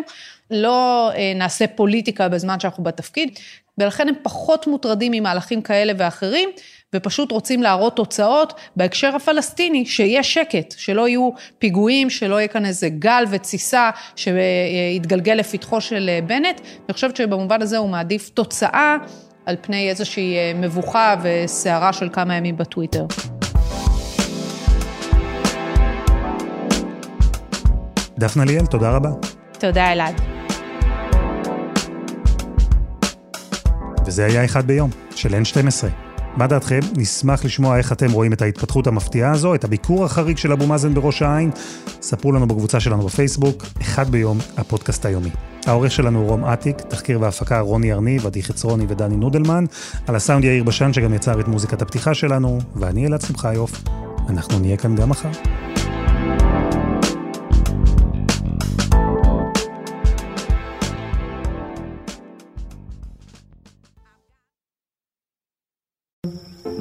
לא 0.52 1.12
נעשה 1.36 1.67
פוליטיקה 1.67 2.30
בזמן 2.30 2.60
שאנחנו 2.60 2.84
בתפקיד, 2.84 3.39
ולכן 3.78 4.10
הם 4.10 4.15
פחות 4.24 4.67
מוטרדים 4.67 5.12
ממהלכים 5.12 5.62
כאלה 5.62 5.93
ואחרים, 5.98 6.50
ופשוט 6.95 7.31
רוצים 7.31 7.63
להראות 7.63 7.95
תוצאות 7.95 8.53
בהקשר 8.75 9.15
הפלסטיני, 9.15 9.86
שיהיה 9.86 10.23
שקט, 10.23 10.73
שלא 10.77 11.08
יהיו 11.08 11.29
פיגועים, 11.60 12.10
שלא 12.10 12.36
יהיה 12.36 12.47
כאן 12.47 12.65
איזה 12.65 12.89
גל 12.89 13.23
ותסיסה 13.29 13.89
שיתגלגל 14.15 15.34
לפתחו 15.34 15.81
של 15.81 16.10
בנט. 16.27 16.62
אני 16.86 16.93
חושבת 16.93 17.15
שבמובן 17.15 17.62
הזה 17.62 17.77
הוא 17.77 17.89
מעדיף 17.89 18.29
תוצאה 18.29 18.97
על 19.45 19.55
פני 19.62 19.89
איזושהי 19.89 20.36
מבוכה 20.55 21.15
וסערה 21.21 21.93
של 21.93 22.10
כמה 22.13 22.36
ימים 22.36 22.58
בטוויטר. 22.58 23.05
דפנה 28.17 28.45
ליאל, 28.45 28.65
תודה 28.65 28.89
רבה. 28.89 29.10
תודה, 29.60 29.91
אלעד. 29.91 30.21
וזה 34.05 34.25
היה 34.25 34.45
אחד 34.45 34.67
ביום, 34.67 34.89
של 35.15 35.29
N12. 35.29 36.05
מה 36.38 36.48
דעתכם? 36.48 36.80
נשמח 36.98 37.45
לשמוע 37.45 37.78
איך 37.78 37.91
אתם 37.91 38.12
רואים 38.12 38.34
את 38.34 38.41
ההתפתחות 38.41 38.88
המפתיעה 38.88 39.32
הזו, 39.32 39.56
את 39.56 39.63
הביקור 39.63 40.06
החריג 40.06 40.38
של 40.38 40.52
אבו 40.52 40.67
מאזן 40.67 40.93
בראש 40.93 41.21
העין. 41.21 41.52
ספרו 42.02 42.32
לנו 42.32 42.48
בקבוצה 42.48 42.80
שלנו 42.80 43.06
בפייסבוק, 43.06 43.65
אחד 43.82 44.10
ביום, 44.10 44.38
הפודקאסט 44.58 45.06
היומי. 45.06 45.30
העורך 45.65 45.91
שלנו 45.91 46.19
הוא 46.19 46.30
רום 46.30 46.45
אטיק, 46.45 46.82
תחקיר 46.82 47.21
והפקה 47.21 47.60
רוני 47.60 47.93
ארניב, 47.93 48.26
עדי 48.26 48.43
חצרוני 48.43 48.86
ודני 48.89 49.17
נודלמן, 49.17 49.65
על 50.08 50.15
הסאונד 50.15 50.43
יאיר 50.43 50.63
בשן 50.63 50.93
שגם 50.93 51.13
יצר 51.13 51.39
את 51.39 51.48
מוזיקת 51.48 51.82
הפתיחה 51.82 52.13
שלנו, 52.13 52.60
ואני 52.76 53.08
אלעד 53.08 53.21
שמחיוף. 53.21 53.84
אנחנו 54.30 54.60
נהיה 54.60 54.78
כאן 54.78 54.95
גם 54.95 55.10
מחר. 55.10 55.30